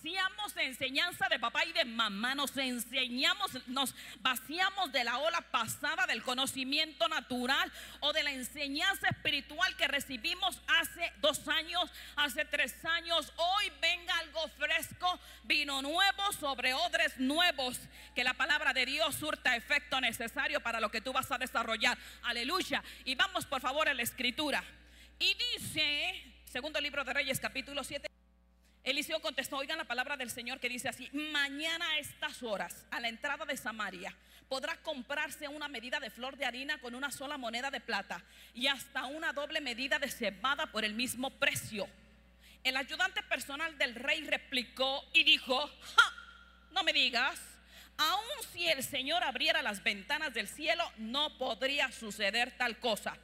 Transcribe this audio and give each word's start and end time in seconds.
vaciamos 0.00 0.54
de 0.54 0.64
enseñanza 0.64 1.28
de 1.28 1.38
papá 1.38 1.62
y 1.66 1.72
de 1.72 1.84
mamá, 1.84 2.34
nos 2.34 2.56
enseñamos, 2.56 3.50
nos 3.66 3.94
vaciamos 4.20 4.90
de 4.92 5.04
la 5.04 5.18
ola 5.18 5.42
pasada 5.42 6.06
del 6.06 6.22
conocimiento 6.22 7.06
natural 7.08 7.70
o 8.00 8.10
de 8.14 8.22
la 8.22 8.32
enseñanza 8.32 9.08
espiritual 9.08 9.76
que 9.76 9.88
recibimos 9.88 10.58
hace 10.68 11.12
dos 11.20 11.46
años, 11.48 11.90
hace 12.16 12.46
tres 12.46 12.82
años. 12.84 13.30
Hoy 13.36 13.72
venga 13.82 14.16
algo 14.18 14.48
fresco, 14.48 15.20
vino 15.42 15.82
nuevo 15.82 16.32
sobre 16.32 16.72
odres 16.72 17.18
nuevos, 17.18 17.78
que 18.14 18.24
la 18.24 18.32
palabra 18.32 18.72
de 18.72 18.86
Dios 18.86 19.14
surta 19.16 19.54
efecto 19.54 20.00
necesario 20.00 20.62
para 20.62 20.80
lo 20.80 20.90
que 20.90 21.02
tú 21.02 21.12
vas 21.12 21.30
a 21.30 21.36
desarrollar. 21.36 21.98
Aleluya. 22.22 22.82
Y 23.04 23.16
vamos 23.16 23.44
por 23.44 23.60
favor 23.60 23.86
a 23.86 23.92
la 23.92 24.02
escritura. 24.02 24.64
Y 25.18 25.36
dice, 25.58 26.24
segundo 26.46 26.80
libro 26.80 27.04
de 27.04 27.12
Reyes 27.12 27.38
capítulo 27.38 27.84
7. 27.84 28.09
Eliseo 28.82 29.20
contestó, 29.20 29.58
oigan 29.58 29.78
la 29.78 29.84
palabra 29.84 30.16
del 30.16 30.30
Señor 30.30 30.58
que 30.58 30.68
dice 30.68 30.88
así, 30.88 31.10
mañana 31.12 31.86
a 31.90 31.98
estas 31.98 32.42
horas, 32.42 32.86
a 32.90 33.00
la 33.00 33.08
entrada 33.08 33.44
de 33.44 33.56
Samaria, 33.56 34.14
podrá 34.48 34.76
comprarse 34.78 35.48
una 35.48 35.68
medida 35.68 36.00
de 36.00 36.10
flor 36.10 36.36
de 36.36 36.46
harina 36.46 36.80
con 36.80 36.94
una 36.94 37.10
sola 37.10 37.36
moneda 37.36 37.70
de 37.70 37.80
plata 37.80 38.24
y 38.54 38.68
hasta 38.68 39.06
una 39.06 39.32
doble 39.32 39.60
medida 39.60 39.98
de 39.98 40.10
cebada 40.10 40.66
por 40.66 40.84
el 40.84 40.94
mismo 40.94 41.30
precio. 41.30 41.88
El 42.64 42.76
ayudante 42.76 43.22
personal 43.22 43.76
del 43.76 43.94
rey 43.94 44.24
replicó 44.24 45.04
y 45.12 45.24
dijo, 45.24 45.70
no 46.72 46.82
me 46.82 46.94
digas, 46.94 47.38
aun 47.98 48.24
si 48.50 48.66
el 48.66 48.82
Señor 48.82 49.22
abriera 49.22 49.62
las 49.62 49.82
ventanas 49.82 50.32
del 50.32 50.48
cielo, 50.48 50.90
no 50.96 51.36
podría 51.36 51.92
suceder 51.92 52.56
tal 52.56 52.78
cosa. 52.78 53.16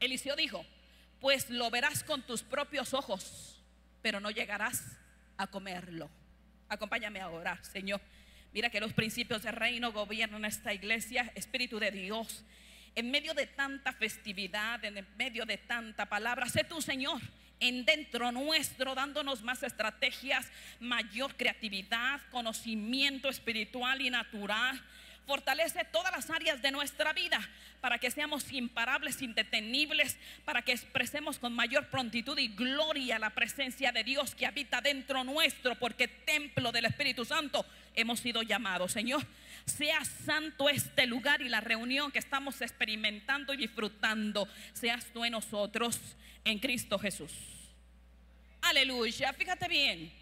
Eliseo 0.00 0.36
dijo, 0.36 0.64
pues 1.20 1.50
lo 1.50 1.70
verás 1.70 2.02
con 2.02 2.22
tus 2.22 2.42
propios 2.42 2.94
ojos 2.94 3.55
pero 4.06 4.20
no 4.20 4.30
llegarás 4.30 4.84
a 5.36 5.48
comerlo. 5.48 6.08
Acompáñame 6.68 7.20
a 7.20 7.28
orar, 7.28 7.58
Señor. 7.64 8.00
Mira 8.52 8.70
que 8.70 8.78
los 8.78 8.92
principios 8.92 9.42
del 9.42 9.54
reino 9.54 9.90
gobiernan 9.90 10.44
esta 10.44 10.72
iglesia, 10.72 11.32
Espíritu 11.34 11.80
de 11.80 11.90
Dios. 11.90 12.44
En 12.94 13.10
medio 13.10 13.34
de 13.34 13.48
tanta 13.48 13.92
festividad, 13.92 14.84
en 14.84 15.04
medio 15.18 15.44
de 15.44 15.58
tanta 15.58 16.06
palabra, 16.06 16.48
sé 16.48 16.62
tú, 16.62 16.80
Señor, 16.80 17.20
en 17.58 17.84
dentro 17.84 18.30
nuestro, 18.30 18.94
dándonos 18.94 19.42
más 19.42 19.64
estrategias, 19.64 20.46
mayor 20.78 21.34
creatividad, 21.34 22.20
conocimiento 22.30 23.28
espiritual 23.28 24.00
y 24.02 24.10
natural 24.10 24.80
fortalece 25.26 25.84
todas 25.84 26.12
las 26.12 26.30
áreas 26.30 26.62
de 26.62 26.70
nuestra 26.70 27.12
vida 27.12 27.40
para 27.80 27.98
que 27.98 28.10
seamos 28.10 28.52
imparables, 28.52 29.20
indetenibles, 29.22 30.16
para 30.44 30.62
que 30.62 30.72
expresemos 30.72 31.38
con 31.38 31.52
mayor 31.52 31.88
prontitud 31.88 32.38
y 32.38 32.48
gloria 32.48 33.18
la 33.18 33.30
presencia 33.30 33.92
de 33.92 34.04
Dios 34.04 34.34
que 34.34 34.46
habita 34.46 34.80
dentro 34.80 35.24
nuestro, 35.24 35.74
porque 35.74 36.08
templo 36.08 36.72
del 36.72 36.86
Espíritu 36.86 37.24
Santo 37.24 37.66
hemos 37.94 38.20
sido 38.20 38.42
llamados. 38.42 38.92
Señor, 38.92 39.26
sea 39.64 40.04
santo 40.04 40.68
este 40.68 41.06
lugar 41.06 41.42
y 41.42 41.48
la 41.48 41.60
reunión 41.60 42.12
que 42.12 42.20
estamos 42.20 42.60
experimentando 42.60 43.52
y 43.52 43.56
disfrutando. 43.56 44.48
Seas 44.72 45.06
tú 45.12 45.24
en 45.24 45.32
nosotros, 45.32 46.00
en 46.44 46.58
Cristo 46.60 46.98
Jesús. 46.98 47.32
Aleluya, 48.62 49.32
fíjate 49.32 49.68
bien. 49.68 50.12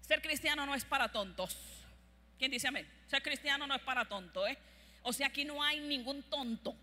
Ser 0.00 0.20
cristiano 0.20 0.66
no 0.66 0.74
es 0.74 0.84
para 0.84 1.10
tontos. 1.10 1.79
¿Quién 2.40 2.52
dice 2.52 2.68
amén? 2.68 2.88
Ser 3.06 3.22
cristiano 3.22 3.66
no 3.66 3.74
es 3.74 3.82
para 3.82 4.06
tonto, 4.06 4.46
¿eh? 4.46 4.56
O 5.02 5.12
sea, 5.12 5.26
aquí 5.26 5.44
no 5.44 5.62
hay 5.62 5.78
ningún 5.78 6.22
tonto. 6.22 6.74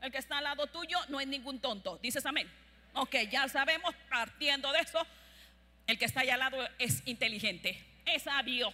El 0.00 0.10
que 0.10 0.16
está 0.16 0.38
al 0.38 0.44
lado 0.44 0.66
tuyo 0.68 0.98
no 1.10 1.20
es 1.20 1.26
ningún 1.26 1.60
tonto. 1.60 1.98
¿Dices 1.98 2.24
amén? 2.24 2.50
Ok, 2.94 3.14
ya 3.30 3.46
sabemos, 3.48 3.94
partiendo 4.08 4.72
de 4.72 4.80
eso, 4.80 5.06
el 5.86 5.98
que 5.98 6.06
está 6.06 6.20
allá 6.20 6.34
al 6.34 6.40
lado 6.40 6.68
es 6.78 7.02
inteligente, 7.06 7.84
es 8.06 8.22
sabio, 8.22 8.72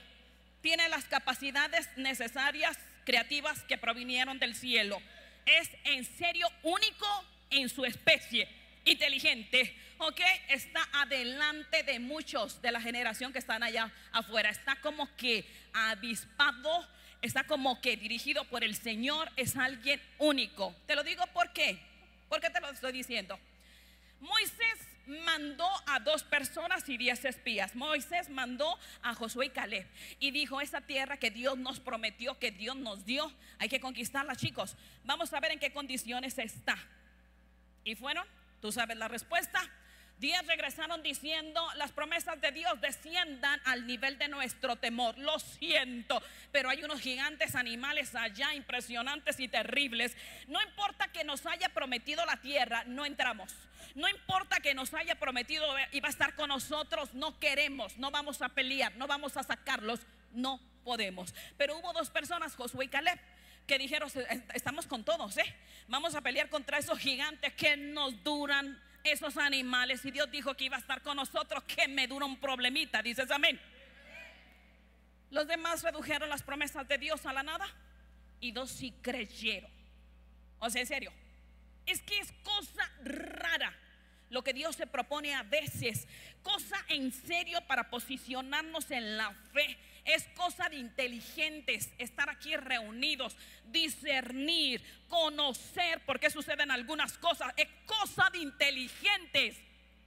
tiene 0.61 0.89
las 0.89 1.07
capacidades 1.07 1.89
necesarias, 1.97 2.79
creativas 3.05 3.65
que 3.65 3.79
provinieron 3.79 4.39
del 4.39 4.55
cielo. 4.55 5.03
Es 5.47 5.69
en 5.83 6.05
serio 6.05 6.47
único 6.63 7.25
en 7.51 7.69
su 7.69 7.85
especie 7.85 8.49
inteligente, 8.87 9.77
¿ok? 9.99 10.21
Está 10.49 10.89
adelante 10.93 11.83
de 11.83 11.99
muchos 11.99 12.63
de 12.63 12.73
la 12.73 12.81
generación 12.81 13.33
que 13.33 13.39
están 13.39 13.63
allá 13.63 13.93
afuera. 14.13 14.49
Está 14.49 14.77
como 14.81 15.15
que 15.17 15.45
avispado, 15.75 16.89
está 17.21 17.45
como 17.45 17.81
que 17.81 17.97
dirigido 17.97 18.45
por 18.45 18.65
el 18.65 18.75
Señor, 18.75 19.31
es 19.37 19.57
alguien 19.57 20.01
único. 20.19 20.75
Te 20.87 20.95
lo 20.95 21.03
digo 21.03 21.27
por 21.35 21.53
qué. 21.53 21.79
¿Por 22.29 22.41
qué 22.41 22.49
te 22.49 22.61
lo 22.61 22.71
estoy 22.71 22.93
diciendo? 22.93 23.39
Moisés 24.21 24.79
mandó 25.07 25.69
a 25.87 26.01
dos 26.01 26.23
personas 26.25 26.89
y 26.89 26.97
diez 26.97 27.25
espías. 27.25 27.75
Moisés 27.75 28.29
mandó 28.29 28.79
a 29.03 29.15
Josué 29.15 29.47
y 29.47 29.51
Caleb 29.51 29.87
y 30.19 30.31
dijo, 30.31 30.61
esa 30.61 30.81
tierra 30.81 31.17
que 31.17 31.31
Dios 31.31 31.59
nos 31.59 31.81
prometió, 31.81 32.39
que 32.39 32.51
Dios 32.51 32.77
nos 32.77 33.05
dio, 33.05 33.33
hay 33.59 33.69
que 33.69 33.81
conquistarla, 33.81 34.35
chicos. 34.37 34.77
Vamos 35.05 35.33
a 35.33 35.41
ver 35.41 35.53
en 35.53 35.59
qué 35.59 35.73
condiciones 35.73 36.39
está. 36.39 36.77
Y 37.85 37.95
fueron 37.95 38.27
Tú 38.61 38.72
sabes 38.72 38.97
la 38.97 39.09
respuesta. 39.09 39.62
Diez 40.19 40.47
regresaron 40.47 41.03
diciendo, 41.03 41.62
las 41.77 41.93
promesas 41.93 42.41
de 42.41 42.50
Dios 42.50 42.81
desciendan 42.81 43.61
al 43.67 43.87
nivel 43.87 44.17
de 44.17 44.28
nuestro 44.28 44.77
temor. 44.77 45.19
Lo 45.19 45.39
siento, 45.39 46.22
pero 46.53 46.71
hay 46.71 46.83
unos 46.83 47.00
gigantes 47.00 47.55
animales 47.55 48.15
allá 48.15 48.55
impresionantes 48.55 49.39
y 49.41 49.49
terribles. 49.49 50.16
No 50.49 50.62
importa 50.62 51.09
que 51.09 51.22
nos 51.22 51.45
haya 51.45 51.69
prometido 51.69 52.25
la 52.25 52.39
tierra, 52.39 52.84
no 52.87 53.05
entramos. 53.05 53.55
No 53.95 54.09
importa 54.09 54.61
que 54.61 54.75
nos 54.75 54.95
haya 54.95 55.16
prometido 55.16 55.66
y 55.93 56.00
va 56.00 56.09
a 56.09 56.11
estar 56.11 56.34
con 56.34 56.49
nosotros, 56.49 57.12
no 57.12 57.39
queremos, 57.39 57.99
no 57.99 58.11
vamos 58.11 58.41
a 58.41 58.49
pelear, 58.49 58.97
no 58.97 59.06
vamos 59.06 59.37
a 59.37 59.43
sacarlos, 59.43 60.00
no 60.33 60.61
podemos. 60.83 61.34
Pero 61.59 61.78
hubo 61.78 61.93
dos 61.93 62.09
personas, 62.09 62.56
Josué 62.56 62.87
y 62.87 62.89
Caleb 62.89 63.19
que 63.66 63.78
dijeron, 63.78 64.10
estamos 64.54 64.87
con 64.87 65.04
todos, 65.04 65.37
¿eh? 65.38 65.54
Vamos 65.88 66.15
a 66.15 66.21
pelear 66.21 66.49
contra 66.49 66.78
esos 66.78 66.99
gigantes 66.99 67.53
que 67.54 67.77
nos 67.77 68.22
duran, 68.22 68.81
esos 69.04 69.37
animales. 69.37 70.04
Y 70.04 70.10
Dios 70.10 70.31
dijo 70.31 70.54
que 70.54 70.65
iba 70.65 70.77
a 70.77 70.81
estar 70.81 71.03
con 71.03 71.16
nosotros, 71.16 71.65
que 71.65 71.88
me 71.88 72.06
dura 72.06 72.27
un 72.27 72.38
problemita, 72.38 73.03
dices 73.03 73.31
amén. 73.31 73.60
Los 75.31 75.47
demás 75.47 75.82
redujeron 75.82 76.28
las 76.28 76.43
promesas 76.43 76.87
de 76.87 76.99
Dios 76.99 77.27
a 77.27 77.32
la 77.32 77.43
nada 77.43 77.66
y 78.41 78.53
dos 78.53 78.71
sí 78.71 78.94
creyeron. 79.03 79.71
O 80.59 80.71
sea, 80.71 80.81
en 80.81 80.87
serio, 80.87 81.12
es 81.84 82.00
que 82.03 82.19
es 82.19 82.33
cosa 82.43 82.91
rara 83.04 83.77
lo 84.31 84.43
que 84.43 84.53
Dios 84.53 84.77
se 84.77 84.87
propone 84.87 85.34
a 85.34 85.43
veces, 85.43 86.06
cosa 86.43 86.77
en 86.88 87.12
serio 87.12 87.60
para 87.66 87.91
posicionarnos 87.91 88.91
en 88.91 89.16
la 89.16 89.33
fe 89.53 89.78
es 90.06 90.25
cosa 90.34 90.69
de 90.69 90.77
inteligentes 90.77 91.93
estar 91.99 92.31
aquí 92.31 92.56
reunidos, 92.56 93.37
discernir, 93.67 94.83
conocer 95.09 96.05
por 96.06 96.21
qué 96.21 96.31
suceden 96.31 96.71
algunas 96.71 97.19
cosas. 97.19 97.53
Es 97.56 97.69
cosa 97.84 98.31
de 98.31 98.39
inteligentes. 98.39 99.56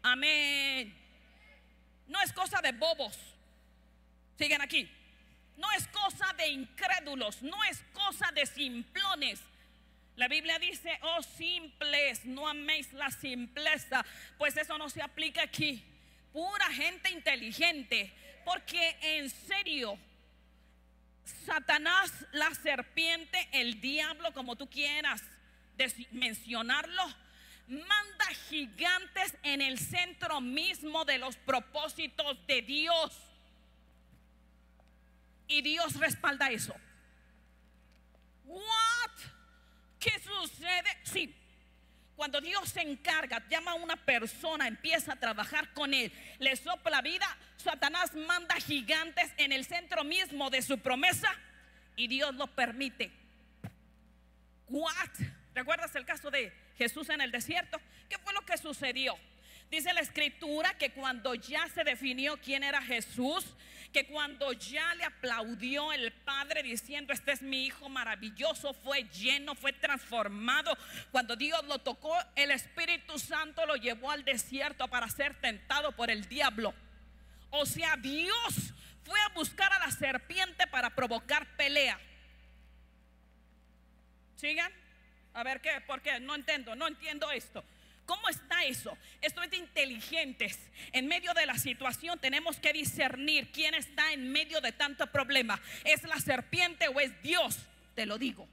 Amén. 0.02 0.96
No 2.08 2.22
es 2.22 2.34
cosa 2.34 2.62
de 2.62 2.72
bobos. 2.72 3.18
Siguen 4.38 4.62
aquí. 4.62 4.90
No 5.60 5.70
es 5.74 5.86
cosa 5.88 6.34
de 6.38 6.48
incrédulos, 6.48 7.42
no 7.42 7.62
es 7.66 7.84
cosa 7.92 8.32
de 8.32 8.46
simplones. 8.46 9.42
La 10.16 10.30
Biblia 10.30 10.58
dice, 10.58 10.98
oh 11.02 11.22
simples, 11.22 12.24
no 12.24 12.48
améis 12.48 12.94
la 12.94 13.12
simpleza, 13.12 14.06
pues 14.38 14.56
eso 14.56 14.78
no 14.78 14.90
se 14.90 15.02
aplica 15.02 15.44
aquí. 15.44 15.84
Pura 16.32 16.66
gente 16.72 17.10
inteligente, 17.12 18.14
porque 18.46 18.98
en 19.02 19.30
serio, 19.30 19.98
Satanás, 21.46 22.12
la 22.32 22.54
serpiente, 22.56 23.48
el 23.52 23.80
diablo, 23.82 24.34
como 24.34 24.56
tú 24.56 24.70
quieras 24.70 25.22
mencionarlo, 26.12 27.04
manda 27.68 28.26
gigantes 28.50 29.38
en 29.44 29.62
el 29.62 29.78
centro 29.78 30.42
mismo 30.42 31.06
de 31.06 31.18
los 31.18 31.38
propósitos 31.38 32.46
de 32.48 32.62
Dios. 32.62 33.18
Y 35.48 35.62
Dios 35.62 35.96
respalda 35.96 36.50
eso. 36.50 36.76
What? 38.46 39.12
¿Qué 40.00 40.12
sucede? 40.20 40.98
Sí, 41.04 41.36
cuando 42.20 42.42
Dios 42.42 42.68
se 42.68 42.82
encarga, 42.82 43.42
llama 43.48 43.72
a 43.72 43.76
una 43.76 43.96
persona, 43.96 44.68
empieza 44.68 45.14
a 45.14 45.16
trabajar 45.16 45.72
con 45.72 45.94
él, 45.94 46.12
le 46.40 46.54
sopla 46.58 47.02
vida, 47.02 47.26
Satanás 47.56 48.14
manda 48.14 48.56
gigantes 48.56 49.32
en 49.38 49.54
el 49.54 49.64
centro 49.64 50.04
mismo 50.04 50.50
de 50.50 50.62
su 50.62 50.80
promesa 50.80 51.34
y 51.96 52.10
Dios 52.10 52.36
lo 52.36 52.48
permite. 52.48 53.10
What? 54.68 55.12
¿Recuerdas 55.56 55.96
el 55.96 56.06
caso 56.06 56.30
de 56.30 56.52
Jesús 56.78 57.08
en 57.08 57.22
el 57.22 57.32
desierto? 57.32 57.80
¿Qué 58.10 58.18
fue 58.18 58.34
lo 58.34 58.42
que 58.42 58.58
sucedió? 58.58 59.18
Dice 59.72 59.94
la 59.94 60.02
escritura 60.02 60.78
que 60.78 60.92
cuando 60.92 61.36
ya 61.36 61.70
se 61.70 61.86
definió 61.86 62.36
quién 62.42 62.66
era 62.66 62.82
Jesús, 62.82 63.46
que 63.92 64.06
cuando 64.06 64.52
ya 64.54 64.94
le 64.96 65.04
aplaudió 65.04 65.92
el 65.92 66.12
Padre 66.12 66.64
diciendo, 66.64 67.12
este 67.14 67.32
es 67.32 67.42
mi 67.42 67.66
Hijo 67.66 67.90
maravilloso, 67.90 68.74
fue 68.74 69.04
lleno, 69.10 69.56
fue 69.56 69.74
transformado, 69.74 70.78
cuando 71.12 71.36
Dios 71.36 71.64
lo 71.66 71.80
tocó, 71.80 72.16
el 72.36 72.52
Espíritu 72.52 73.18
Santo 73.18 73.66
lo 73.66 73.76
llevó 73.76 74.12
al 74.12 74.24
desierto 74.24 74.88
para 74.88 75.10
ser 75.10 75.40
tentado 75.42 75.92
por 75.94 76.12
el 76.12 76.28
diablo. 76.28 76.74
O 77.50 77.66
sea, 77.66 77.96
Dios 77.98 78.74
fue 79.04 79.20
a 79.22 79.34
buscar 79.34 79.74
a 79.74 79.80
la 79.80 79.92
serpiente 79.92 80.68
para 80.68 80.92
provocar 80.92 81.56
pelea. 81.56 82.00
¿Sigan? 84.36 84.72
A 85.34 85.44
ver 85.44 85.62
qué, 85.62 85.82
¿por 85.82 86.02
qué? 86.02 86.20
No 86.20 86.36
entiendo, 86.36 86.76
no 86.76 86.88
entiendo 86.88 87.32
esto. 87.32 87.64
¿Cómo 88.10 88.28
está 88.28 88.64
eso? 88.64 88.98
Esto 89.22 89.44
es 89.44 89.52
de 89.52 89.58
inteligentes. 89.58 90.58
En 90.94 91.06
medio 91.06 91.32
de 91.36 91.46
la 91.46 91.60
situación 91.60 92.18
tenemos 92.18 92.58
que 92.58 92.74
discernir 92.74 93.52
quién 93.52 93.76
está 93.76 94.14
en 94.14 94.32
medio 94.32 94.62
de 94.62 94.72
tanto 94.72 95.06
problema. 95.12 95.62
¿Es 95.84 96.02
la 96.06 96.20
serpiente 96.20 96.88
o 96.88 97.00
es 97.00 97.22
Dios? 97.22 97.60
Te 97.94 98.08
lo 98.08 98.18
digo. 98.18 98.50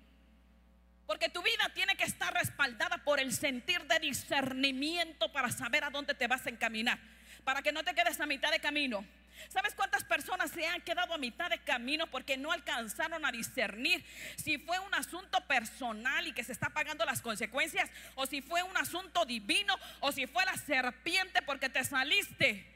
Porque 1.07 1.31
tu 1.31 1.43
vida 1.43 1.73
tiene 1.73 1.97
que 1.97 2.05
estar 2.05 2.35
respaldada 2.35 2.99
por 2.99 3.19
el 3.19 3.33
sentir 3.33 3.83
de 3.85 3.99
discernimiento 3.99 5.33
para 5.33 5.51
saber 5.51 5.85
a 5.85 5.91
dónde 5.91 6.13
te 6.13 6.27
vas 6.27 6.45
a 6.45 6.51
encaminar. 6.51 6.99
Para 7.43 7.63
que 7.63 7.73
no 7.73 7.83
te 7.83 7.95
quedes 7.95 8.21
a 8.21 8.27
mitad 8.27 8.51
de 8.53 8.61
camino. 8.61 9.07
¿Sabes 9.49 9.75
cuántas 9.75 10.05
personas 10.05 10.51
se 10.51 10.67
han 10.67 10.81
quedado 10.83 11.15
a 11.15 11.19
mitad 11.19 11.51
de 11.51 11.59
camino 11.59 12.07
porque 12.09 12.37
no 12.37 12.53
alcanzaron 12.53 13.25
a 13.25 13.33
discernir 13.33 14.05
si 14.37 14.59
fue 14.59 14.79
un 14.79 14.95
asunto 14.95 15.41
personal 15.47 16.27
y 16.27 16.33
que 16.33 16.45
se 16.45 16.53
está 16.53 16.71
pagando 16.71 17.05
las 17.05 17.23
consecuencias 17.23 17.91
o 18.15 18.27
si 18.27 18.43
fue 18.43 18.63
un 18.63 18.77
asunto 18.77 19.25
divino 19.25 19.75
o 20.01 20.13
si 20.13 20.27
fue 20.27 20.45
la 20.45 20.57
serpiente 20.57 21.43
porque 21.43 21.69
te 21.69 21.85
saliste 21.85 22.67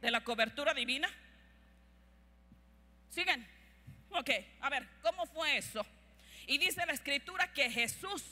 de 0.00 0.10
la 0.10 0.22
cobertura 0.22 0.74
divina? 0.74 1.08
¿Siguen? 3.10 3.46
Ok, 4.10 4.30
a 4.60 4.70
ver, 4.70 4.88
¿cómo 5.02 5.26
fue 5.26 5.56
eso? 5.56 5.84
Y 6.46 6.58
dice 6.58 6.84
la 6.86 6.92
escritura 6.92 7.52
que 7.52 7.70
Jesús 7.70 8.24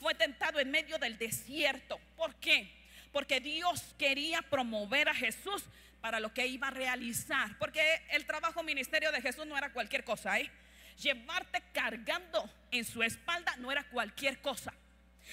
fue 0.00 0.14
tentado 0.14 0.60
en 0.60 0.70
medio 0.70 0.98
del 0.98 1.18
desierto. 1.18 1.98
¿Por 2.16 2.34
qué? 2.36 2.72
Porque 3.12 3.40
Dios 3.40 3.94
quería 3.98 4.42
promover 4.42 5.08
a 5.08 5.14
Jesús 5.14 5.64
para 6.00 6.20
lo 6.20 6.32
que 6.32 6.46
iba 6.46 6.68
a 6.68 6.70
realizar. 6.70 7.58
Porque 7.58 7.80
el 8.10 8.26
trabajo 8.26 8.62
ministerio 8.62 9.12
de 9.12 9.20
Jesús 9.20 9.46
no 9.46 9.56
era 9.56 9.72
cualquier 9.72 10.04
cosa. 10.04 10.38
¿eh? 10.38 10.50
Llevarte 11.00 11.62
cargando 11.72 12.50
en 12.70 12.84
su 12.84 13.02
espalda 13.02 13.56
no 13.56 13.70
era 13.70 13.88
cualquier 13.88 14.40
cosa. 14.40 14.72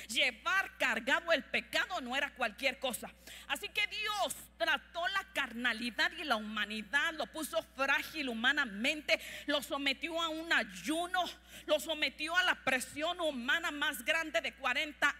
Llevar 0.07 0.77
cargado 0.77 1.31
el 1.31 1.43
pecado 1.43 2.01
no 2.01 2.15
era 2.15 2.33
cualquier 2.35 2.79
cosa. 2.79 3.09
Así 3.47 3.69
que 3.69 3.87
Dios 3.87 4.35
trató 4.57 5.07
la 5.07 5.23
carnalidad 5.33 6.11
y 6.19 6.25
la 6.25 6.35
humanidad, 6.35 7.13
lo 7.13 7.27
puso 7.27 7.61
frágil 7.75 8.29
humanamente, 8.29 9.19
lo 9.45 9.63
sometió 9.63 10.21
a 10.21 10.27
un 10.27 10.51
ayuno, 10.51 11.23
lo 11.65 11.79
sometió 11.79 12.35
a 12.35 12.43
la 12.43 12.55
presión 12.63 13.21
humana 13.21 13.71
más 13.71 14.03
grande 14.03 14.41
de 14.41 14.53
40 14.55 15.15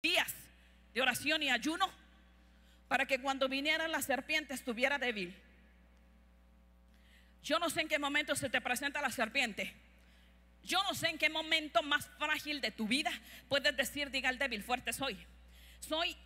días 0.00 0.32
de 0.92 1.02
oración 1.02 1.42
y 1.42 1.50
ayuno 1.50 1.90
para 2.94 3.06
que 3.06 3.20
cuando 3.20 3.48
viniera 3.48 3.88
la 3.88 4.00
serpiente 4.00 4.54
estuviera 4.54 4.98
débil. 4.98 5.34
Yo 7.42 7.58
no 7.58 7.68
sé 7.68 7.80
en 7.80 7.88
qué 7.88 7.98
momento 7.98 8.36
se 8.36 8.48
te 8.48 8.60
presenta 8.60 9.02
la 9.02 9.10
serpiente. 9.10 9.74
Yo 10.62 10.80
no 10.84 10.94
sé 10.94 11.08
en 11.08 11.18
qué 11.18 11.28
momento 11.28 11.82
más 11.82 12.08
frágil 12.20 12.60
de 12.60 12.70
tu 12.70 12.86
vida 12.86 13.10
puedes 13.48 13.76
decir, 13.76 14.12
diga 14.12 14.30
el 14.30 14.38
débil, 14.38 14.62
fuerte 14.62 14.92
soy. 14.92 15.18
Soy 15.80 16.16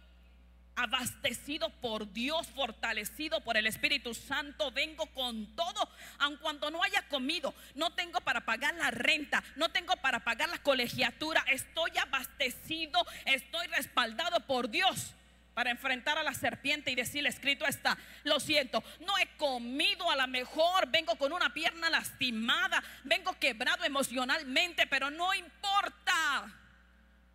abastecido 0.76 1.70
por 1.81 2.12
Dios, 2.12 2.47
fortalecido 2.49 3.43
por 3.43 3.56
el 3.56 3.67
Espíritu 3.67 4.12
Santo, 4.12 4.71
vengo 4.71 5.06
con 5.14 5.56
todo, 5.56 5.91
aun 6.19 6.37
cuando 6.37 6.71
no 6.71 6.82
haya 6.82 7.00
comido, 7.09 7.55
no 7.76 7.94
tengo 7.94 8.21
para 8.21 8.44
pagar 8.44 8.75
la 8.75 8.91
renta, 8.91 9.43
no 9.56 9.71
tengo 9.71 9.97
para 9.97 10.23
pagar 10.23 10.50
la 10.50 10.59
colegiatura, 10.59 11.47
estoy 11.49 11.97
abastecido, 11.97 13.06
estoy 13.25 13.69
respaldado 13.69 14.47
por 14.47 14.69
Dios 14.69 15.14
para 15.59 15.73
enfrentar 15.73 16.17
a 16.17 16.23
la 16.23 16.35
serpiente 16.35 16.93
y 16.93 16.95
decirle, 16.95 17.31
escrito 17.31 17.67
está, 17.67 17.99
lo 18.23 18.39
siento, 18.39 18.81
no 19.01 19.19
he 19.19 19.27
comido 19.37 20.09
a 20.09 20.15
lo 20.15 20.29
mejor, 20.29 20.89
vengo 20.89 21.17
con 21.17 21.33
una 21.33 21.53
pierna 21.53 21.91
lastimada, 21.91 22.81
vengo 23.03 23.37
quebrado 23.41 23.83
emocionalmente, 23.83 24.87
pero 24.87 25.11
no 25.11 25.35
importa. 25.35 26.55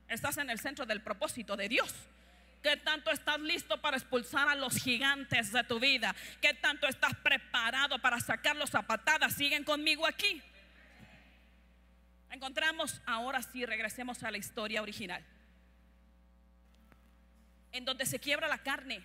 Estás 0.08 0.38
en 0.38 0.50
el 0.50 0.58
centro 0.58 0.86
del 0.86 1.02
propósito 1.02 1.58
de 1.58 1.68
Dios. 1.68 1.94
¿Qué 2.62 2.78
tanto 2.78 3.12
estás 3.12 3.42
listo 3.42 3.82
para 3.82 3.98
expulsar 3.98 4.48
a 4.48 4.56
los 4.56 4.78
gigantes 4.78 5.52
de 5.52 5.66
tu 5.66 5.78
vida? 5.82 6.16
¿Qué 6.40 6.54
tanto 6.54 6.88
estás 6.88 7.16
preparado 7.16 8.00
para 8.00 8.22
sacarlos 8.22 8.74
a 8.74 8.84
patadas? 8.84 9.34
Siguen 9.34 9.66
conmigo 9.66 10.08
aquí. 10.08 10.42
Encontramos, 12.32 13.02
ahora 13.06 13.42
sí, 13.42 13.66
regresemos 13.66 14.24
a 14.24 14.32
la 14.32 14.38
historia 14.38 14.82
original 14.82 15.26
en 17.74 17.86
donde 17.86 18.06
se 18.06 18.20
quiebra 18.20 18.48
la 18.48 18.60
carne, 18.60 19.04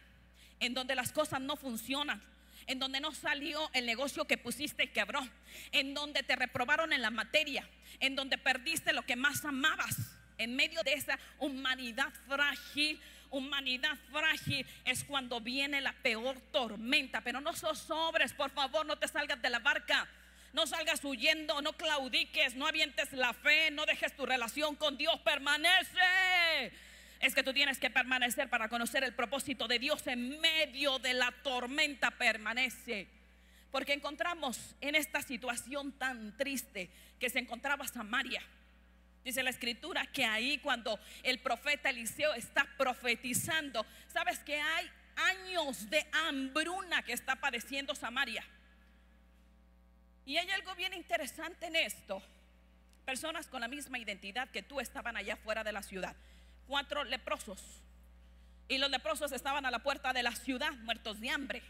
en 0.60 0.74
donde 0.74 0.94
las 0.94 1.10
cosas 1.10 1.40
no 1.40 1.56
funcionan, 1.56 2.22
en 2.66 2.78
donde 2.78 3.00
no 3.00 3.12
salió 3.12 3.70
el 3.72 3.86
negocio 3.86 4.26
que 4.26 4.36
pusiste 4.36 4.84
y 4.84 4.88
quebró, 4.88 5.26
en 5.72 5.94
donde 5.94 6.22
te 6.22 6.36
reprobaron 6.36 6.92
en 6.92 7.02
la 7.02 7.10
materia, 7.10 7.68
en 7.98 8.14
donde 8.14 8.38
perdiste 8.38 8.92
lo 8.92 9.02
que 9.02 9.16
más 9.16 9.44
amabas, 9.44 9.96
en 10.36 10.54
medio 10.54 10.82
de 10.82 10.92
esa 10.92 11.18
humanidad 11.38 12.12
frágil. 12.28 13.00
Humanidad 13.30 13.98
frágil 14.10 14.64
es 14.84 15.04
cuando 15.04 15.40
viene 15.40 15.80
la 15.80 15.92
peor 15.92 16.40
tormenta, 16.50 17.20
pero 17.22 17.40
no 17.40 17.54
sos 17.54 17.78
sobres, 17.78 18.32
por 18.32 18.50
favor, 18.50 18.86
no 18.86 18.96
te 18.96 19.08
salgas 19.08 19.42
de 19.42 19.50
la 19.50 19.58
barca. 19.58 20.08
No 20.54 20.66
salgas 20.66 21.04
huyendo, 21.04 21.60
no 21.60 21.74
claudiques, 21.74 22.54
no 22.54 22.66
avientes 22.66 23.12
la 23.12 23.34
fe, 23.34 23.70
no 23.70 23.84
dejes 23.84 24.16
tu 24.16 24.24
relación 24.24 24.76
con 24.76 24.96
Dios, 24.96 25.20
permanece 25.20 26.72
es 27.20 27.34
que 27.34 27.42
tú 27.42 27.52
tienes 27.52 27.78
que 27.78 27.90
permanecer 27.90 28.48
para 28.48 28.68
conocer 28.68 29.02
el 29.02 29.14
propósito 29.14 29.66
de 29.66 29.78
Dios 29.78 30.06
en 30.06 30.40
medio 30.40 30.98
de 30.98 31.14
la 31.14 31.32
tormenta. 31.42 32.12
Permanece. 32.12 33.08
Porque 33.72 33.92
encontramos 33.92 34.76
en 34.80 34.94
esta 34.94 35.20
situación 35.20 35.92
tan 35.92 36.36
triste 36.36 36.90
que 37.18 37.28
se 37.28 37.40
encontraba 37.40 37.86
Samaria. 37.88 38.42
Dice 39.24 39.42
la 39.42 39.50
escritura 39.50 40.06
que 40.06 40.24
ahí 40.24 40.58
cuando 40.58 40.98
el 41.22 41.40
profeta 41.40 41.90
Eliseo 41.90 42.34
está 42.34 42.66
profetizando, 42.78 43.84
sabes 44.06 44.38
que 44.38 44.60
hay 44.60 44.88
años 45.16 45.90
de 45.90 46.06
hambruna 46.12 47.02
que 47.02 47.12
está 47.12 47.36
padeciendo 47.36 47.94
Samaria. 47.94 48.44
Y 50.24 50.36
hay 50.36 50.48
algo 50.50 50.74
bien 50.76 50.94
interesante 50.94 51.66
en 51.66 51.76
esto. 51.76 52.22
Personas 53.04 53.48
con 53.48 53.60
la 53.60 53.68
misma 53.68 53.98
identidad 53.98 54.48
que 54.50 54.62
tú 54.62 54.78
estaban 54.78 55.16
allá 55.16 55.36
fuera 55.36 55.64
de 55.64 55.72
la 55.72 55.82
ciudad 55.82 56.14
cuatro 56.68 57.02
leprosos. 57.02 57.60
Y 58.68 58.78
los 58.78 58.90
leprosos 58.90 59.32
estaban 59.32 59.64
a 59.66 59.70
la 59.70 59.80
puerta 59.80 60.12
de 60.12 60.22
la 60.22 60.32
ciudad, 60.36 60.70
muertos 60.82 61.18
de 61.20 61.30
hambre. 61.30 61.62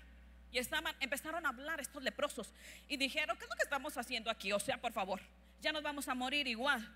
Y 0.51 0.59
estaban, 0.59 0.95
empezaron 1.01 1.47
a 1.47 1.51
hablar 1.51 1.81
estos 1.81 2.03
leprosos. 2.03 2.53
Y 2.89 2.97
dijeron, 2.97 3.39
¿qué 3.39 3.45
es 3.45 3.51
lo 3.51 3.57
que 3.57 3.63
estamos 3.63 3.97
haciendo 3.97 4.31
aquí? 4.31 4.53
O 4.53 4.59
sea, 4.59 4.79
por 4.79 4.93
favor, 4.93 5.21
ya 5.63 5.73
nos 5.73 5.83
vamos 5.83 6.09
a 6.09 6.15
morir 6.15 6.47
igual. 6.49 6.87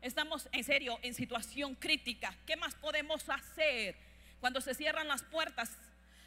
Estamos 0.00 0.48
en 0.52 0.62
serio 0.62 0.98
en 1.02 1.12
situación 1.12 1.74
crítica. 1.74 2.34
¿Qué 2.46 2.56
más 2.56 2.74
podemos 2.76 3.28
hacer? 3.28 3.96
Cuando 4.40 4.60
se 4.60 4.74
cierran 4.74 5.08
las 5.08 5.24
puertas, 5.24 5.72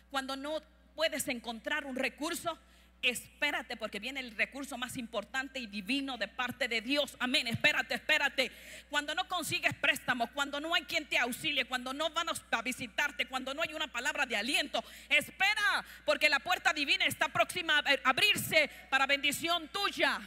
cuando 0.10 0.36
no 0.36 0.62
puedes 0.94 1.28
encontrar 1.30 1.86
un 1.86 1.96
recurso, 1.96 2.60
Espérate 3.02 3.78
porque 3.78 4.00
viene 4.00 4.20
el 4.20 4.38
recurso 4.38 4.78
más 4.78 4.96
importante 4.96 5.58
y 5.58 5.66
divino 5.66 6.18
de 6.18 6.28
parte 6.28 6.68
de 6.68 6.82
Dios. 6.82 7.18
Amén. 7.20 7.48
Espérate, 7.48 7.96
espérate. 7.96 8.52
Cuando 8.92 9.16
no 9.16 9.28
consigues 9.28 9.74
préstamo, 9.74 10.28
cuando 10.34 10.60
no 10.60 10.76
hay 10.76 10.84
quien 10.84 11.08
te 11.08 11.18
auxilie, 11.18 11.66
cuando 11.66 11.94
no 11.94 12.12
van 12.12 12.28
a 12.30 12.62
visitarte, 12.62 13.26
cuando 13.26 13.56
no 13.56 13.64
hay 13.64 13.74
una 13.74 13.88
palabra 13.88 14.28
de 14.28 14.36
aliento, 14.38 14.84
espera 15.10 15.84
porque 16.06 16.30
la 16.30 16.40
puerta 16.40 16.74
divina 16.74 17.06
está 17.06 17.28
próxima 17.30 17.80
a 17.80 18.10
abrirse 18.10 18.70
para 18.92 19.08
bendición 19.08 19.68
tuya. 19.70 20.20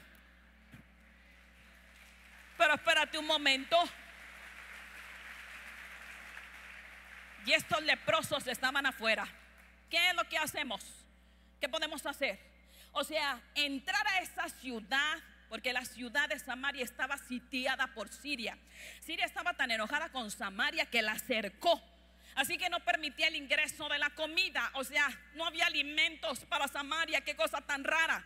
Pero 2.58 2.74
espérate 2.74 3.18
un 3.18 3.26
momento. 3.26 3.78
Y 7.46 7.52
estos 7.52 7.80
leprosos 7.84 8.44
estaban 8.48 8.84
afuera. 8.84 9.28
¿Qué 9.88 10.08
es 10.08 10.14
lo 10.16 10.24
que 10.24 10.38
hacemos? 10.38 10.82
¿Qué 11.60 11.68
podemos 11.68 12.04
hacer? 12.04 12.53
O 12.94 13.04
sea, 13.04 13.40
entrar 13.54 14.06
a 14.06 14.20
esa 14.20 14.48
ciudad, 14.48 15.18
porque 15.48 15.72
la 15.72 15.84
ciudad 15.84 16.28
de 16.28 16.38
Samaria 16.38 16.84
estaba 16.84 17.18
sitiada 17.18 17.88
por 17.88 18.08
Siria. 18.08 18.56
Siria 19.00 19.26
estaba 19.26 19.54
tan 19.54 19.70
enojada 19.70 20.10
con 20.10 20.30
Samaria 20.30 20.86
que 20.86 21.02
la 21.02 21.18
cercó. 21.18 21.82
Así 22.34 22.56
que 22.56 22.70
no 22.70 22.80
permitía 22.80 23.28
el 23.28 23.36
ingreso 23.36 23.88
de 23.88 23.98
la 23.98 24.10
comida. 24.10 24.70
O 24.74 24.84
sea, 24.84 25.08
no 25.34 25.44
había 25.44 25.66
alimentos 25.66 26.40
para 26.46 26.66
Samaria. 26.68 27.20
Qué 27.20 27.36
cosa 27.36 27.60
tan 27.60 27.84
rara 27.84 28.24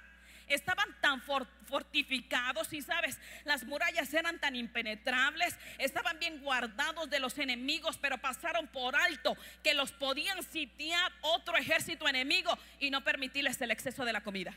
estaban 0.49 0.89
tan 1.01 1.23
fortificados 1.67 2.73
y 2.73 2.83
sabes, 2.83 3.19
las 3.45 3.65
murallas 3.65 4.13
eran 4.15 4.39
tan 4.41 4.57
impenetrables, 4.57 5.57
estaban 5.79 6.19
bien 6.19 6.41
guardados 6.41 7.11
de 7.11 7.21
los 7.21 7.39
enemigos, 7.39 7.99
pero 7.99 8.19
pasaron 8.19 8.67
por 8.69 8.97
alto 8.97 9.37
que 9.63 9.75
los 9.75 9.93
podían 9.93 10.43
sitiar 10.43 11.13
otro 11.21 11.57
ejército 11.57 12.09
enemigo 12.09 12.57
y 12.79 12.91
no 12.91 13.05
permitirles 13.05 13.61
el 13.61 13.71
exceso 13.71 14.05
de 14.05 14.13
la 14.13 14.23
comida. 14.23 14.55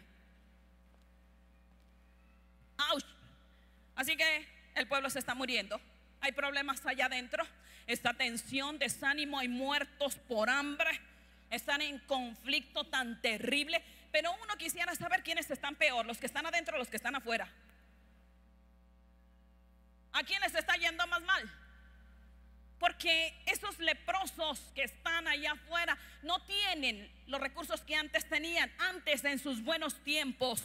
Así 3.96 4.18
que 4.18 4.48
el 4.76 4.88
pueblo 4.88 5.10
se 5.10 5.20
está 5.20 5.36
muriendo. 5.36 5.80
Hay 6.22 6.32
problemas 6.32 6.86
allá 6.86 7.06
adentro. 7.06 7.46
Esta 7.88 8.14
tensión, 8.14 8.80
desánimo, 8.80 9.40
hay 9.40 9.48
muertos 9.48 10.16
por 10.16 10.50
hambre. 10.50 10.90
Están 11.50 11.82
en 11.82 12.00
conflicto 12.00 12.86
tan 12.86 13.22
terrible 13.22 13.84
Pero 14.12 14.32
uno 14.44 14.58
quisiera 14.58 14.94
saber 14.96 15.24
quiénes 15.24 15.50
están 15.50 15.76
peor, 15.76 16.06
los 16.06 16.18
que 16.18 16.26
están 16.26 16.46
adentro 16.46 16.76
o 16.76 16.80
los 16.80 16.90
que 16.90 16.98
están 16.98 17.16
afuera. 17.16 17.48
¿A 20.14 20.24
quiénes 20.24 20.54
está 20.54 20.76
yendo 20.76 21.08
más 21.08 21.22
mal? 21.22 21.50
Porque 22.80 23.34
esos 23.46 23.80
leprosos 23.80 24.60
que 24.76 24.84
están 24.84 25.28
allá 25.28 25.54
afuera 25.54 25.98
no 26.24 26.44
tienen 26.46 27.12
los 27.28 27.40
recursos 27.40 27.82
que 27.82 27.96
antes 27.96 28.28
tenían. 28.28 28.72
Antes, 28.80 29.24
en 29.24 29.40
sus 29.40 29.64
buenos 29.64 29.96
tiempos, 30.04 30.64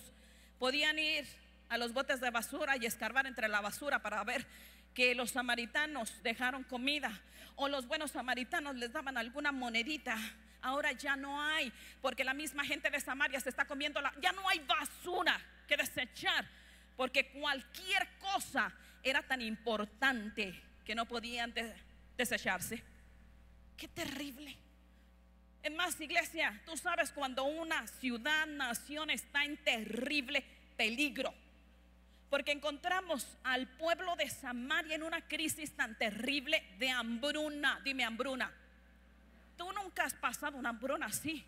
podían 0.59 0.99
ir 0.99 1.27
a 1.69 1.79
los 1.79 1.93
botes 1.93 2.21
de 2.21 2.31
basura 2.31 2.77
y 2.77 2.87
escarbar 2.87 3.27
entre 3.27 3.49
la 3.49 3.61
basura 3.61 4.01
para 4.01 4.25
ver 4.25 4.47
que 4.95 5.15
los 5.15 5.33
samaritanos 5.33 6.23
dejaron 6.23 6.65
comida 6.65 7.21
o 7.57 7.69
los 7.69 7.87
buenos 7.87 8.13
samaritanos 8.13 8.77
les 8.77 8.93
daban 8.93 9.19
alguna 9.19 9.53
monedita. 9.53 10.17
Ahora 10.63 10.93
ya 10.93 11.17
no 11.17 11.41
hay, 11.41 11.73
porque 12.01 12.25
la 12.25 12.35
misma 12.35 12.65
gente 12.65 12.91
de 12.91 13.01
Samaria 13.01 13.41
se 13.41 13.51
está 13.51 13.65
comiendo 13.65 14.01
la... 14.01 14.13
Ya 14.21 14.33
no 14.33 14.49
hay 14.49 14.59
basura 14.61 15.41
que 15.67 15.77
desechar, 15.77 16.47
porque 16.97 17.31
cualquier 17.31 18.09
cosa 18.19 18.73
era 19.03 19.23
tan 19.23 19.41
importante 19.41 20.61
que 20.85 20.95
no 20.95 21.07
podían 21.07 21.55
desecharse. 22.17 22.83
Qué 23.77 23.89
terrible. 23.89 24.57
Es 25.63 25.73
más, 25.75 26.01
iglesia, 26.01 26.61
tú 26.65 26.77
sabes 26.77 27.11
cuando 27.11 27.45
una 27.45 27.87
ciudad, 27.87 28.47
nación 28.47 29.11
está 29.11 29.45
en 29.45 29.57
terrible 29.59 30.45
peligro. 30.77 31.35
Porque 32.31 32.53
encontramos 32.53 33.37
al 33.45 33.67
pueblo 33.77 34.17
de 34.17 34.29
Samaria 34.31 34.95
en 34.95 35.03
una 35.03 35.27
crisis 35.27 35.77
tan 35.77 35.97
terrible 35.97 36.65
de 36.79 36.91
hambruna. 36.91 37.81
Dime 37.85 38.05
hambruna. 38.05 38.53
Tú 39.57 39.73
nunca 39.73 40.05
has 40.05 40.15
pasado 40.15 40.57
una 40.57 40.71
hambruna 40.71 41.07
así. 41.07 41.45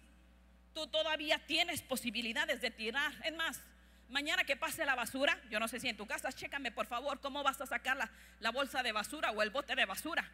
Tú 0.75 0.87
todavía 0.87 1.39
tienes 1.47 1.83
posibilidades 1.83 2.61
de 2.61 2.71
tirar. 2.71 3.13
Es 3.25 3.35
más, 3.35 3.61
mañana 4.09 4.45
que 4.45 4.57
pase 4.57 4.85
la 4.85 4.95
basura, 4.95 5.39
yo 5.51 5.61
no 5.61 5.69
sé 5.69 5.81
si 5.81 5.89
en 5.89 5.97
tu 5.97 6.07
casa, 6.07 6.33
chécame 6.33 6.73
por 6.73 6.87
favor 6.87 7.21
cómo 7.21 7.43
vas 7.43 7.61
a 7.61 7.67
sacar 7.67 7.97
la, 7.97 8.11
la 8.41 8.51
bolsa 8.51 8.83
de 8.83 8.93
basura 8.93 9.31
o 9.33 9.43
el 9.43 9.51
bote 9.51 9.75
de 9.75 9.85
basura. 9.85 10.31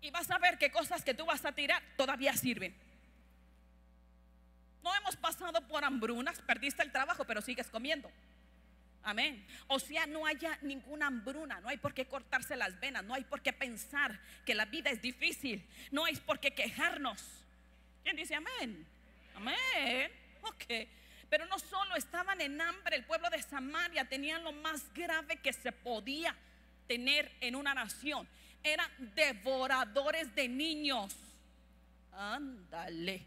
Y 0.00 0.10
vas 0.10 0.30
a 0.30 0.38
ver 0.38 0.58
qué 0.58 0.70
cosas 0.70 1.02
que 1.02 1.14
tú 1.14 1.24
vas 1.24 1.44
a 1.44 1.52
tirar 1.52 1.82
todavía 1.96 2.32
sirven. 2.34 2.76
No 4.82 4.94
hemos 4.94 5.16
pasado 5.16 5.66
por 5.66 5.84
hambrunas, 5.84 6.40
perdiste 6.42 6.82
el 6.82 6.92
trabajo, 6.92 7.24
pero 7.24 7.40
sigues 7.40 7.68
comiendo. 7.68 8.08
Amén. 9.02 9.46
O 9.68 9.78
sea, 9.78 10.06
no 10.06 10.26
haya 10.26 10.58
ninguna 10.62 11.06
hambruna, 11.06 11.60
no 11.60 11.68
hay 11.68 11.76
por 11.76 11.94
qué 11.94 12.06
cortarse 12.06 12.56
las 12.56 12.78
venas, 12.80 13.04
no 13.04 13.14
hay 13.14 13.24
por 13.24 13.40
qué 13.40 13.52
pensar 13.52 14.20
que 14.44 14.54
la 14.54 14.64
vida 14.64 14.90
es 14.90 15.00
difícil, 15.00 15.64
no 15.90 16.04
hay 16.04 16.16
por 16.16 16.40
qué 16.40 16.52
quejarnos. 16.54 17.22
¿Quién 18.02 18.16
dice 18.16 18.34
amén? 18.34 18.86
Amén. 19.34 20.10
Ok. 20.42 20.64
Pero 21.28 21.46
no 21.46 21.58
solo 21.58 21.96
estaban 21.96 22.40
en 22.40 22.60
hambre, 22.60 22.96
el 22.96 23.04
pueblo 23.04 23.28
de 23.30 23.42
Samaria 23.42 24.08
tenían 24.08 24.44
lo 24.44 24.52
más 24.52 24.92
grave 24.94 25.36
que 25.36 25.52
se 25.52 25.72
podía 25.72 26.36
tener 26.86 27.32
en 27.40 27.56
una 27.56 27.74
nación. 27.74 28.28
Eran 28.62 28.90
devoradores 29.14 30.34
de 30.34 30.48
niños. 30.48 31.16
Ándale. 32.12 33.26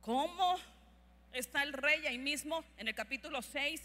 ¿Cómo 0.00 0.58
está 1.32 1.62
el 1.62 1.72
rey 1.72 2.06
ahí 2.06 2.18
mismo 2.18 2.64
en 2.76 2.88
el 2.88 2.94
capítulo 2.94 3.40
6? 3.40 3.80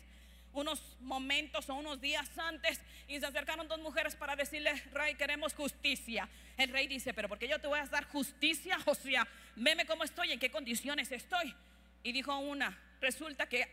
Unos 0.57 0.81
momentos 1.01 1.69
o 1.69 1.75
unos 1.75 2.01
días 2.01 2.35
antes 2.35 2.81
y 3.07 3.19
se 3.19 3.27
acercaron 3.27 3.67
dos 3.67 3.79
mujeres 3.79 4.15
para 4.15 4.35
decirle, 4.35 4.73
rey, 4.91 5.13
queremos 5.13 5.53
justicia. 5.53 6.27
El 6.57 6.71
rey 6.71 6.87
dice, 6.87 7.13
pero 7.13 7.29
¿por 7.29 7.37
qué 7.37 7.47
yo 7.47 7.59
te 7.59 7.67
voy 7.67 7.77
a 7.77 7.85
dar 7.85 8.05
justicia? 8.05 8.75
O 8.87 8.95
sea, 8.95 9.27
veme 9.55 9.85
cómo 9.85 10.03
estoy, 10.03 10.31
en 10.31 10.39
qué 10.39 10.49
condiciones 10.49 11.11
estoy. 11.11 11.53
Y 12.01 12.11
dijo 12.11 12.35
una, 12.39 12.75
resulta 12.99 13.47
que 13.47 13.67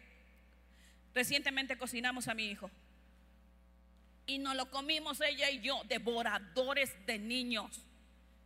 recientemente 1.14 1.78
cocinamos 1.78 2.28
a 2.28 2.34
mi 2.34 2.50
hijo. 2.50 2.70
Y 4.26 4.36
nos 4.36 4.54
lo 4.54 4.70
comimos 4.70 5.22
ella 5.22 5.48
y 5.48 5.62
yo, 5.62 5.80
devoradores 5.84 6.94
de 7.06 7.18
niños. 7.18 7.80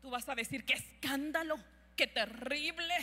Tú 0.01 0.11
vas 0.11 0.29
a 0.29 0.37
decir, 0.37 0.65
qué 0.65 0.75
escándalo, 0.75 1.59
qué 1.97 2.07
terrible. 2.07 2.95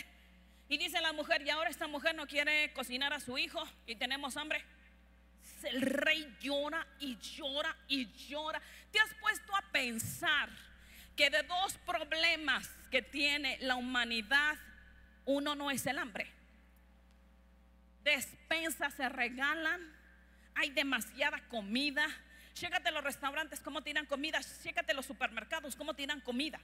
Y 0.70 0.78
dice 0.78 0.98
la 1.02 1.12
mujer, 1.12 1.42
y 1.42 1.50
ahora 1.50 1.68
esta 1.68 1.88
mujer 1.88 2.14
no 2.14 2.26
quiere 2.26 2.72
cocinar 2.72 3.12
a 3.12 3.20
su 3.20 3.36
hijo 3.36 3.62
y 3.86 3.96
tenemos 3.96 4.38
hambre. 4.38 4.64
El 5.66 5.82
rey 5.82 6.36
llora 6.40 6.86
y 7.00 7.16
llora 7.18 7.76
y 7.88 8.06
llora. 8.28 8.60
¿Te 8.90 8.98
has 9.00 9.12
puesto 9.14 9.54
a 9.54 9.62
pensar 9.72 10.48
que 11.14 11.30
de 11.30 11.42
dos 11.42 11.78
problemas 11.86 12.68
que 12.90 13.02
tiene 13.02 13.58
la 13.60 13.76
humanidad, 13.76 14.56
uno 15.24 15.54
no 15.54 15.70
es 15.70 15.86
el 15.86 15.98
hambre? 15.98 16.36
despensas 18.06 18.94
se 18.94 19.08
regalan, 19.08 19.80
hay 20.54 20.70
demasiada 20.70 21.42
comida. 21.48 22.06
Chécate 22.54 22.90
los 22.90 23.04
restaurantes 23.04 23.60
cómo 23.60 23.82
tiran 23.82 24.06
comida, 24.06 24.40
chécate 24.62 24.94
los 24.94 25.04
supermercados 25.04 25.76
cómo 25.76 25.92
tiran 25.92 26.20
comida. 26.20 26.58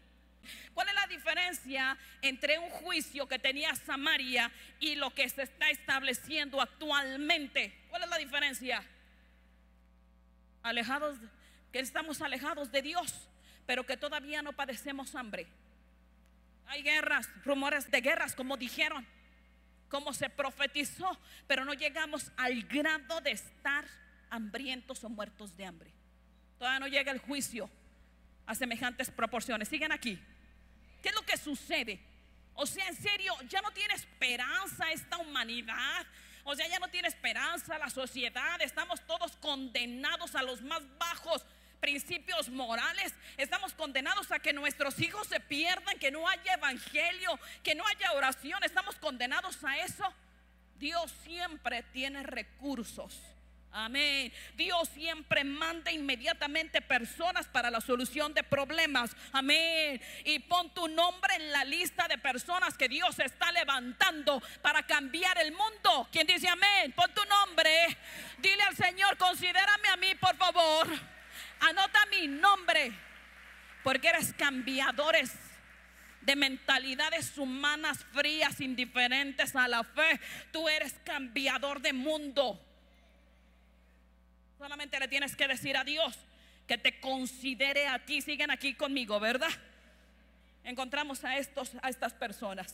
¿Cuál 0.74 0.88
es 0.88 0.94
la 0.94 1.06
diferencia 1.06 1.96
entre 2.20 2.58
un 2.58 2.70
juicio 2.70 3.26
que 3.26 3.38
tenía 3.38 3.74
Samaria 3.74 4.50
y 4.80 4.94
lo 4.94 5.14
que 5.14 5.28
se 5.28 5.42
está 5.42 5.70
estableciendo 5.70 6.60
actualmente? 6.60 7.86
¿Cuál 7.88 8.02
es 8.02 8.08
la 8.08 8.18
diferencia? 8.18 8.84
Alejados, 10.62 11.18
que 11.72 11.80
estamos 11.80 12.20
alejados 12.22 12.70
de 12.70 12.82
Dios, 12.82 13.28
pero 13.66 13.84
que 13.84 13.96
todavía 13.96 14.42
no 14.42 14.52
padecemos 14.52 15.14
hambre. 15.14 15.46
Hay 16.66 16.82
guerras, 16.82 17.28
rumores 17.44 17.90
de 17.90 18.00
guerras, 18.00 18.34
como 18.34 18.56
dijeron 18.56 19.06
como 19.92 20.14
se 20.14 20.30
profetizó, 20.30 21.18
pero 21.46 21.66
no 21.66 21.74
llegamos 21.74 22.32
al 22.38 22.62
grado 22.62 23.20
de 23.20 23.32
estar 23.32 23.84
hambrientos 24.30 25.04
o 25.04 25.10
muertos 25.10 25.54
de 25.54 25.66
hambre. 25.66 25.92
Todavía 26.56 26.80
no 26.80 26.86
llega 26.86 27.12
el 27.12 27.18
juicio 27.18 27.68
a 28.46 28.54
semejantes 28.54 29.10
proporciones. 29.10 29.68
Siguen 29.68 29.92
aquí. 29.92 30.18
¿Qué 31.02 31.08
es 31.08 31.14
lo 31.14 31.22
que 31.22 31.36
sucede? 31.36 32.00
O 32.54 32.64
sea, 32.64 32.86
en 32.86 32.96
serio, 32.96 33.34
ya 33.48 33.60
no 33.60 33.70
tiene 33.72 33.94
esperanza 33.94 34.90
esta 34.92 35.18
humanidad. 35.18 36.06
O 36.44 36.54
sea, 36.54 36.66
ya 36.68 36.78
no 36.78 36.88
tiene 36.88 37.08
esperanza 37.08 37.78
la 37.78 37.90
sociedad. 37.90 38.60
Estamos 38.60 39.04
todos 39.06 39.36
condenados 39.36 40.34
a 40.34 40.42
los 40.42 40.62
más 40.62 40.82
bajos 40.98 41.44
principios 41.80 42.48
morales. 42.48 43.12
Estamos 43.36 43.74
condenados 43.74 44.30
a 44.30 44.38
que 44.38 44.52
nuestros 44.52 45.00
hijos 45.00 45.26
se 45.26 45.40
pierdan, 45.40 45.98
que 45.98 46.12
no 46.12 46.28
haya 46.28 46.54
evangelio, 46.54 47.38
que 47.62 47.74
no 47.74 47.84
haya 47.86 48.12
oración. 48.12 48.62
Estamos 48.62 48.96
condenados 48.96 49.62
a 49.64 49.78
eso. 49.78 50.04
Dios 50.78 51.12
siempre 51.24 51.82
tiene 51.92 52.22
recursos. 52.22 53.20
Amén. 53.74 54.30
Dios 54.54 54.86
siempre 54.90 55.44
manda 55.44 55.90
inmediatamente 55.90 56.82
personas 56.82 57.46
para 57.46 57.70
la 57.70 57.80
solución 57.80 58.34
de 58.34 58.42
problemas. 58.42 59.16
Amén. 59.32 59.98
Y 60.26 60.40
pon 60.40 60.72
tu 60.74 60.88
nombre 60.88 61.34
en 61.36 61.50
la 61.52 61.64
lista 61.64 62.06
de 62.06 62.18
personas 62.18 62.76
que 62.76 62.88
Dios 62.88 63.18
está 63.18 63.50
levantando 63.50 64.42
para 64.60 64.82
cambiar 64.82 65.38
el 65.38 65.52
mundo. 65.52 66.06
¿Quién 66.12 66.26
dice 66.26 66.48
amén? 66.48 66.92
Pon 66.92 67.14
tu 67.14 67.24
nombre. 67.24 67.96
Dile 68.38 68.62
al 68.62 68.76
Señor, 68.76 69.16
considérame 69.16 69.88
a 69.88 69.96
mí, 69.96 70.14
por 70.16 70.36
favor. 70.36 70.88
Anota 71.60 72.04
mi 72.06 72.28
nombre, 72.28 72.92
porque 73.82 74.08
eres 74.08 74.34
cambiadores 74.34 75.32
de 76.20 76.36
mentalidades 76.36 77.38
humanas 77.38 78.04
frías, 78.12 78.60
indiferentes 78.60 79.56
a 79.56 79.66
la 79.66 79.82
fe. 79.82 80.20
Tú 80.52 80.68
eres 80.68 80.94
cambiador 81.04 81.80
de 81.80 81.94
mundo. 81.94 82.60
Solamente 84.62 85.00
le 85.00 85.08
tienes 85.08 85.34
que 85.34 85.48
decir 85.48 85.76
a 85.76 85.82
Dios 85.82 86.16
que 86.68 86.78
te 86.78 87.00
considere 87.00 87.88
a 87.88 87.98
ti. 87.98 88.22
Siguen 88.22 88.52
aquí 88.52 88.74
conmigo, 88.74 89.18
¿verdad? 89.18 89.50
Encontramos 90.62 91.24
a 91.24 91.36
estos 91.36 91.72
a 91.82 91.88
estas 91.88 92.14
personas 92.14 92.72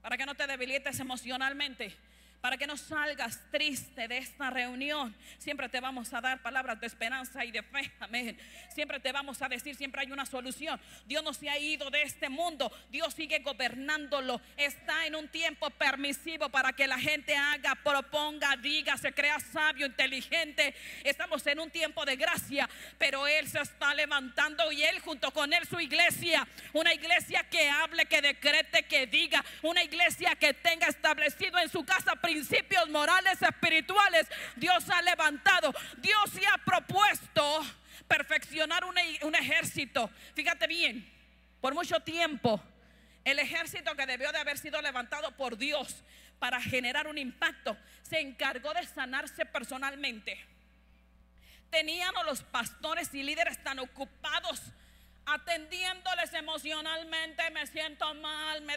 para 0.00 0.16
que 0.16 0.24
no 0.24 0.34
te 0.34 0.46
debilites 0.46 0.98
emocionalmente 0.98 1.94
para 2.40 2.56
que 2.56 2.66
no 2.66 2.76
salgas 2.76 3.38
triste 3.50 4.08
de 4.08 4.18
esta 4.18 4.50
reunión. 4.50 5.14
Siempre 5.38 5.68
te 5.68 5.80
vamos 5.80 6.12
a 6.14 6.20
dar 6.20 6.40
palabras 6.40 6.80
de 6.80 6.86
esperanza 6.86 7.44
y 7.44 7.50
de 7.50 7.62
fe. 7.62 7.92
Amén. 8.00 8.38
Siempre 8.72 8.98
te 8.98 9.12
vamos 9.12 9.42
a 9.42 9.48
decir, 9.48 9.74
siempre 9.76 10.00
hay 10.00 10.10
una 10.10 10.24
solución. 10.24 10.80
Dios 11.06 11.22
no 11.22 11.34
se 11.34 11.50
ha 11.50 11.58
ido 11.58 11.90
de 11.90 12.02
este 12.02 12.28
mundo. 12.28 12.72
Dios 12.90 13.14
sigue 13.14 13.40
gobernándolo. 13.40 14.40
Está 14.56 15.06
en 15.06 15.16
un 15.16 15.28
tiempo 15.28 15.68
permisivo 15.70 16.48
para 16.48 16.72
que 16.72 16.86
la 16.86 16.98
gente 16.98 17.36
haga, 17.36 17.74
proponga, 17.74 18.56
diga, 18.56 18.96
se 18.96 19.12
crea 19.12 19.38
sabio, 19.38 19.86
inteligente. 19.86 20.74
Estamos 21.04 21.46
en 21.46 21.60
un 21.60 21.70
tiempo 21.70 22.04
de 22.06 22.16
gracia, 22.16 22.68
pero 22.98 23.26
Él 23.26 23.48
se 23.48 23.60
está 23.60 23.94
levantando 23.94 24.72
y 24.72 24.82
Él 24.82 25.00
junto 25.00 25.30
con 25.30 25.52
Él 25.52 25.66
su 25.66 25.78
iglesia. 25.78 26.46
Una 26.72 26.94
iglesia 26.94 27.44
que 27.44 27.68
hable, 27.68 28.06
que 28.06 28.22
decrete, 28.22 28.84
que 28.84 29.06
diga. 29.06 29.44
Una 29.62 29.82
iglesia 29.82 30.34
que 30.36 30.54
tenga 30.54 30.86
establecido 30.86 31.58
en 31.58 31.68
su 31.68 31.84
casa 31.84 32.16
principios 32.30 32.88
morales 32.88 33.42
espirituales 33.42 34.26
Dios 34.56 34.88
ha 34.90 35.02
levantado. 35.02 35.74
Dios 35.98 36.30
se 36.32 36.46
ha 36.46 36.58
propuesto 36.58 37.64
perfeccionar 38.06 38.84
un, 38.84 39.34
ejército. 39.34 40.10
Fíjate 40.34 40.66
bien, 40.66 41.08
por 41.60 41.74
mucho 41.74 42.00
tiempo 42.00 42.62
El 43.22 43.38
ejército 43.38 43.94
que 43.96 44.06
debió 44.06 44.32
de 44.32 44.38
haber 44.38 44.56
sido 44.56 44.80
levantado 44.80 45.36
por 45.36 45.58
Dios 45.58 46.02
para 46.38 46.60
generar 46.60 47.06
un 47.06 47.18
impacto 47.18 47.76
se 48.02 48.18
encargó 48.18 48.72
de 48.72 48.86
sanarse 48.86 49.44
personalmente. 49.44 50.42
Tenían 51.70 52.14
los 52.24 52.42
pastores 52.42 53.12
y 53.12 53.22
líderes 53.22 53.62
tan 53.62 53.78
ocupados 53.78 54.62
atendiéndoles 55.26 56.32
emocionalmente, 56.32 57.50
me 57.50 57.66
siento 57.66 58.14
mal, 58.14 58.62
me, 58.62 58.74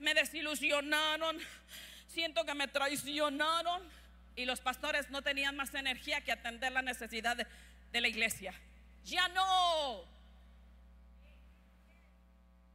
me 0.00 0.14
desilusionaron, 0.14 1.38
siento 2.12 2.44
que 2.44 2.54
me 2.54 2.68
traicionaron. 2.68 3.82
Y 4.36 4.44
los 4.44 4.60
pastores 4.60 5.10
no 5.10 5.22
tenían 5.22 5.56
más 5.56 5.74
energía 5.74 6.20
que 6.20 6.32
atender 6.32 6.72
la 6.72 6.82
necesidad 6.82 7.36
de, 7.36 7.46
de 7.92 8.00
la 8.00 8.08
iglesia. 8.08 8.54
Ya 9.04 9.28
no. 9.28 10.04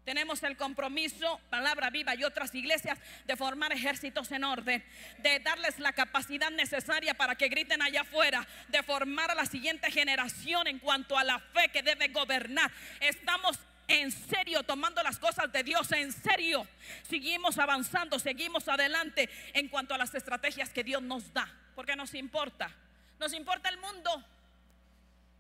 Tenemos 0.04 0.44
el 0.44 0.56
compromiso, 0.56 1.39
palabra 1.50 1.89
viva 1.89 2.13
y 2.13 2.24
otras 2.24 2.54
iglesias, 2.54 3.00
de 3.25 3.36
formar 3.36 3.74
ejércitos 3.74 4.32
en 4.32 4.44
orden, 4.44 4.86
de 5.18 5.39
darles 5.39 5.80
la 5.80 5.94
capacidad 5.94 6.51
necesaria 6.51 7.15
para 7.15 7.36
que 7.36 7.48
griten 7.48 7.82
allá 7.82 8.01
afuera, 8.01 8.48
de 8.68 8.84
formar 8.84 9.32
a 9.32 9.36
la 9.36 9.48
siguiente 9.48 9.89
generación 9.89 10.68
en 10.68 10.77
cuanto 10.77 11.18
a 11.18 11.24
la 11.24 11.39
fe 11.39 11.70
que 11.70 11.82
debe 11.82 12.10
gobernar. 12.10 12.72
Estamos 13.00 13.58
en 13.88 14.12
serio 14.12 14.63
tomando 14.63 15.01
las 15.04 15.20
cosas 15.20 15.51
de 15.51 15.63
Dios 15.63 15.92
en 15.92 16.12
serio. 16.12 16.68
Seguimos 17.04 17.58
avanzando, 17.58 18.20
seguimos 18.20 18.68
adelante 18.68 19.30
en 19.54 19.68
cuanto 19.68 19.94
a 19.94 19.98
las 19.98 20.13
estrategias 20.15 20.70
que 20.70 20.84
Dios 20.84 21.01
nos 21.01 21.32
da, 21.34 21.48
porque 21.75 21.96
nos 21.96 22.13
importa. 22.13 22.74
Nos 23.20 23.34
importa 23.34 23.70
el 23.70 23.77
mundo. 23.77 24.24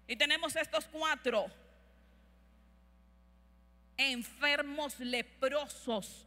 Y 0.07 0.15
tenemos 0.15 0.55
estos 0.55 0.85
cuatro 0.85 1.47
enfermos 3.97 4.99
leprosos 4.99 6.25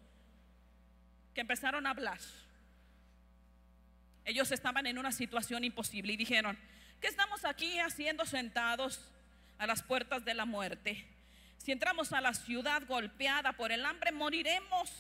que 1.34 1.40
empezaron 1.40 1.86
a 1.86 1.90
hablar. 1.90 2.18
Ellos 4.24 4.50
estaban 4.52 4.86
en 4.86 4.98
una 4.98 5.12
situación 5.12 5.64
imposible 5.64 6.12
y 6.12 6.16
dijeron, 6.16 6.58
¿qué 7.00 7.06
estamos 7.06 7.44
aquí 7.44 7.78
haciendo 7.78 8.26
sentados 8.26 9.00
a 9.58 9.66
las 9.66 9.82
puertas 9.82 10.24
de 10.24 10.34
la 10.34 10.44
muerte? 10.44 11.06
Si 11.68 11.72
entramos 11.72 12.14
a 12.14 12.22
la 12.22 12.32
ciudad 12.32 12.82
golpeada 12.88 13.52
por 13.52 13.72
el 13.72 13.84
hambre, 13.84 14.10
moriremos. 14.10 14.90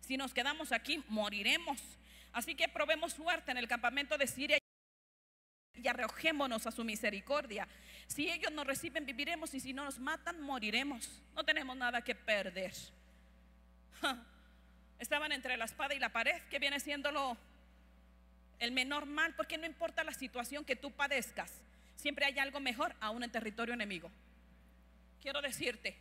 Si 0.00 0.16
nos 0.16 0.32
quedamos 0.32 0.72
aquí, 0.72 1.04
moriremos. 1.08 1.78
Así 2.32 2.54
que 2.54 2.68
probemos 2.68 3.12
suerte 3.12 3.50
en 3.50 3.58
el 3.58 3.68
campamento 3.68 4.16
de 4.16 4.26
Siria 4.26 4.56
y 5.74 5.86
arrojémonos 5.86 6.66
a 6.66 6.70
su 6.70 6.84
misericordia. 6.84 7.68
Si 8.06 8.30
ellos 8.30 8.50
nos 8.50 8.66
reciben, 8.66 9.04
viviremos 9.04 9.52
y 9.52 9.60
si 9.60 9.74
no 9.74 9.84
nos 9.84 9.98
matan, 9.98 10.40
moriremos. 10.40 11.22
No 11.34 11.44
tenemos 11.44 11.76
nada 11.76 12.00
que 12.00 12.14
perder. 12.14 12.72
Estaban 14.98 15.32
entre 15.32 15.58
la 15.58 15.66
espada 15.66 15.92
y 15.92 15.98
la 15.98 16.08
pared, 16.08 16.40
que 16.44 16.58
viene 16.58 16.80
siendo 16.80 17.12
lo, 17.12 17.36
el 18.58 18.72
menor 18.72 19.04
mal, 19.04 19.34
porque 19.34 19.58
no 19.58 19.66
importa 19.66 20.02
la 20.02 20.14
situación 20.14 20.64
que 20.64 20.76
tú 20.76 20.92
padezcas, 20.92 21.52
siempre 21.94 22.24
hay 22.24 22.38
algo 22.38 22.58
mejor 22.58 22.96
aún 23.00 23.22
en 23.22 23.30
territorio 23.30 23.74
enemigo. 23.74 24.10
Quiero 25.20 25.42
decirte, 25.42 25.96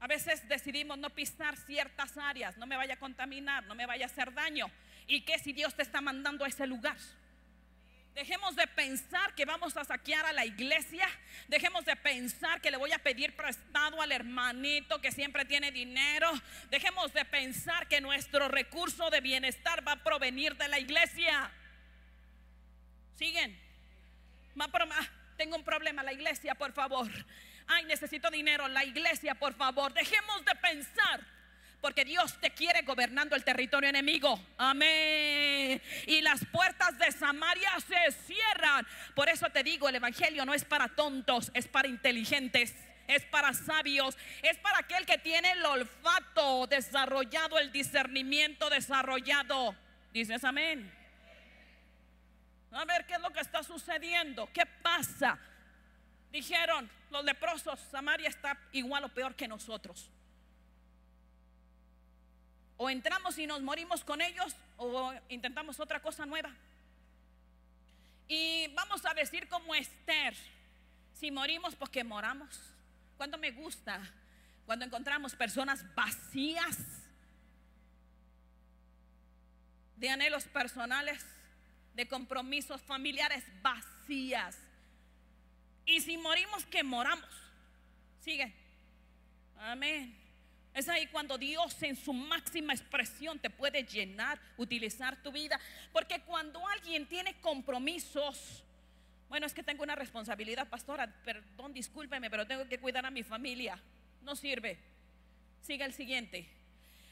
a 0.00 0.06
veces 0.06 0.46
decidimos 0.48 0.98
no 0.98 1.10
pisar 1.10 1.56
ciertas 1.56 2.16
áreas, 2.16 2.56
no 2.56 2.66
me 2.66 2.76
vaya 2.76 2.94
a 2.94 2.98
contaminar, 2.98 3.64
no 3.64 3.74
me 3.74 3.86
vaya 3.86 4.06
a 4.06 4.08
hacer 4.08 4.32
daño. 4.32 4.70
¿Y 5.06 5.22
qué 5.22 5.38
si 5.38 5.52
Dios 5.52 5.74
te 5.74 5.82
está 5.82 6.00
mandando 6.00 6.44
a 6.44 6.48
ese 6.48 6.66
lugar? 6.66 6.96
Dejemos 8.14 8.56
de 8.56 8.66
pensar 8.66 9.32
que 9.34 9.44
vamos 9.44 9.76
a 9.76 9.84
saquear 9.84 10.26
a 10.26 10.32
la 10.32 10.44
iglesia. 10.44 11.08
Dejemos 11.46 11.84
de 11.84 11.94
pensar 11.94 12.60
que 12.60 12.70
le 12.70 12.76
voy 12.76 12.90
a 12.90 12.98
pedir 12.98 13.34
prestado 13.36 14.02
al 14.02 14.10
hermanito 14.10 15.00
que 15.00 15.12
siempre 15.12 15.44
tiene 15.44 15.70
dinero. 15.70 16.28
Dejemos 16.68 17.12
de 17.12 17.24
pensar 17.24 17.86
que 17.86 18.00
nuestro 18.00 18.48
recurso 18.48 19.08
de 19.10 19.20
bienestar 19.20 19.86
va 19.86 19.92
a 19.92 20.02
provenir 20.02 20.56
de 20.56 20.66
la 20.66 20.80
iglesia. 20.80 21.50
Siguen. 23.16 23.56
Ah, 24.58 25.08
tengo 25.36 25.54
un 25.54 25.62
problema, 25.62 26.02
la 26.02 26.12
iglesia, 26.12 26.56
por 26.56 26.72
favor. 26.72 27.08
Ay, 27.68 27.84
necesito 27.84 28.30
dinero, 28.30 28.66
la 28.68 28.84
iglesia, 28.84 29.34
por 29.34 29.54
favor. 29.54 29.92
Dejemos 29.92 30.44
de 30.44 30.54
pensar 30.56 31.20
porque 31.80 32.04
Dios 32.04 32.38
te 32.40 32.50
quiere 32.50 32.82
gobernando 32.82 33.36
el 33.36 33.44
territorio 33.44 33.88
enemigo. 33.88 34.40
Amén. 34.56 35.80
Y 36.06 36.20
las 36.22 36.44
puertas 36.46 36.98
de 36.98 37.12
Samaria 37.12 37.70
se 37.86 38.12
cierran. 38.26 38.86
Por 39.14 39.28
eso 39.28 39.48
te 39.50 39.62
digo, 39.62 39.88
el 39.88 39.94
Evangelio 39.94 40.44
no 40.44 40.54
es 40.54 40.64
para 40.64 40.88
tontos, 40.88 41.50
es 41.54 41.68
para 41.68 41.88
inteligentes. 41.88 42.74
Es 43.06 43.24
para 43.24 43.54
sabios, 43.54 44.18
es 44.42 44.58
para 44.58 44.80
aquel 44.80 45.06
que 45.06 45.16
tiene 45.16 45.52
el 45.52 45.64
olfato 45.64 46.66
desarrollado, 46.66 47.58
el 47.58 47.72
discernimiento 47.72 48.68
desarrollado. 48.68 49.74
Dices 50.12 50.44
amén. 50.44 50.92
A 52.70 52.84
ver 52.84 53.06
qué 53.06 53.14
es 53.14 53.20
lo 53.20 53.30
que 53.30 53.40
está 53.40 53.62
sucediendo, 53.62 54.46
qué 54.52 54.66
pasa. 54.66 55.38
Dijeron 56.30 56.90
los 57.10 57.24
leprosos, 57.24 57.80
Samaria 57.90 58.28
está 58.28 58.58
igual 58.72 59.04
o 59.04 59.08
peor 59.08 59.34
que 59.34 59.48
nosotros. 59.48 60.10
O 62.76 62.88
entramos 62.90 63.38
y 63.38 63.46
nos 63.46 63.60
morimos 63.60 64.04
con 64.04 64.20
ellos 64.20 64.54
o 64.76 65.12
intentamos 65.28 65.80
otra 65.80 66.00
cosa 66.00 66.26
nueva. 66.26 66.54
Y 68.28 68.68
vamos 68.74 69.04
a 69.06 69.14
decir 69.14 69.48
como 69.48 69.74
Esther, 69.74 70.36
si 71.14 71.30
morimos, 71.30 71.74
pues 71.74 71.90
que 71.90 72.04
moramos. 72.04 72.60
Cuando 73.16 73.38
me 73.38 73.50
gusta, 73.50 74.00
cuando 74.66 74.84
encontramos 74.84 75.34
personas 75.34 75.82
vacías 75.94 76.76
de 79.96 80.10
anhelos 80.10 80.44
personales, 80.44 81.24
de 81.94 82.06
compromisos 82.06 82.80
familiares 82.82 83.42
vacías. 83.60 84.56
Y 85.88 86.02
si 86.02 86.18
morimos, 86.18 86.66
que 86.66 86.82
moramos. 86.82 87.30
Sigue. 88.20 88.52
Amén. 89.56 90.14
Es 90.74 90.86
ahí 90.86 91.06
cuando 91.06 91.38
Dios 91.38 91.82
en 91.82 91.96
su 91.96 92.12
máxima 92.12 92.74
expresión 92.74 93.38
te 93.38 93.48
puede 93.48 93.82
llenar, 93.84 94.38
utilizar 94.58 95.20
tu 95.22 95.32
vida. 95.32 95.58
Porque 95.90 96.20
cuando 96.20 96.64
alguien 96.68 97.08
tiene 97.08 97.40
compromisos, 97.40 98.62
bueno, 99.30 99.46
es 99.46 99.54
que 99.54 99.62
tengo 99.62 99.82
una 99.82 99.94
responsabilidad, 99.94 100.68
pastora, 100.68 101.10
perdón, 101.24 101.72
discúlpeme, 101.72 102.28
pero 102.28 102.46
tengo 102.46 102.68
que 102.68 102.78
cuidar 102.78 103.06
a 103.06 103.10
mi 103.10 103.22
familia. 103.22 103.82
No 104.20 104.36
sirve. 104.36 104.78
Sigue 105.62 105.84
el 105.84 105.94
siguiente. 105.94 106.46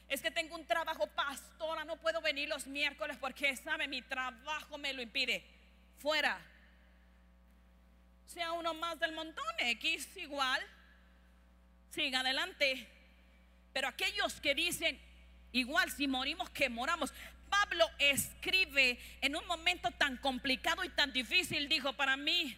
Es 0.07 0.21
que 0.21 0.29
tengo 0.29 0.55
un 0.55 0.67
trabajo, 0.67 1.07
pastora, 1.07 1.83
no 1.83 1.97
puedo 1.97 2.21
venir 2.21 2.47
los 2.47 2.67
miércoles 2.67 3.17
porque, 3.19 3.55
sabe, 3.55 3.87
mi 3.87 4.03
trabajo 4.03 4.77
me 4.77 4.93
lo 4.93 5.01
impide. 5.01 5.43
Fuera. 5.97 6.39
Sea 8.27 8.51
uno 8.51 8.73
más 8.73 8.99
del 8.99 9.13
montón, 9.13 9.45
X 9.57 10.15
igual. 10.17 10.61
Siga 11.91 12.19
adelante. 12.19 12.87
Pero 13.73 13.87
aquellos 13.87 14.39
que 14.41 14.53
dicen, 14.53 14.99
igual 15.53 15.89
si 15.91 16.07
morimos 16.07 16.49
que 16.49 16.69
moramos. 16.69 17.13
Pablo 17.49 17.89
escribe 17.97 18.99
en 19.21 19.35
un 19.35 19.47
momento 19.47 19.89
tan 19.91 20.17
complicado 20.17 20.83
y 20.83 20.89
tan 20.89 21.13
difícil, 21.13 21.69
dijo, 21.69 21.93
para 21.93 22.17
mí 22.17 22.57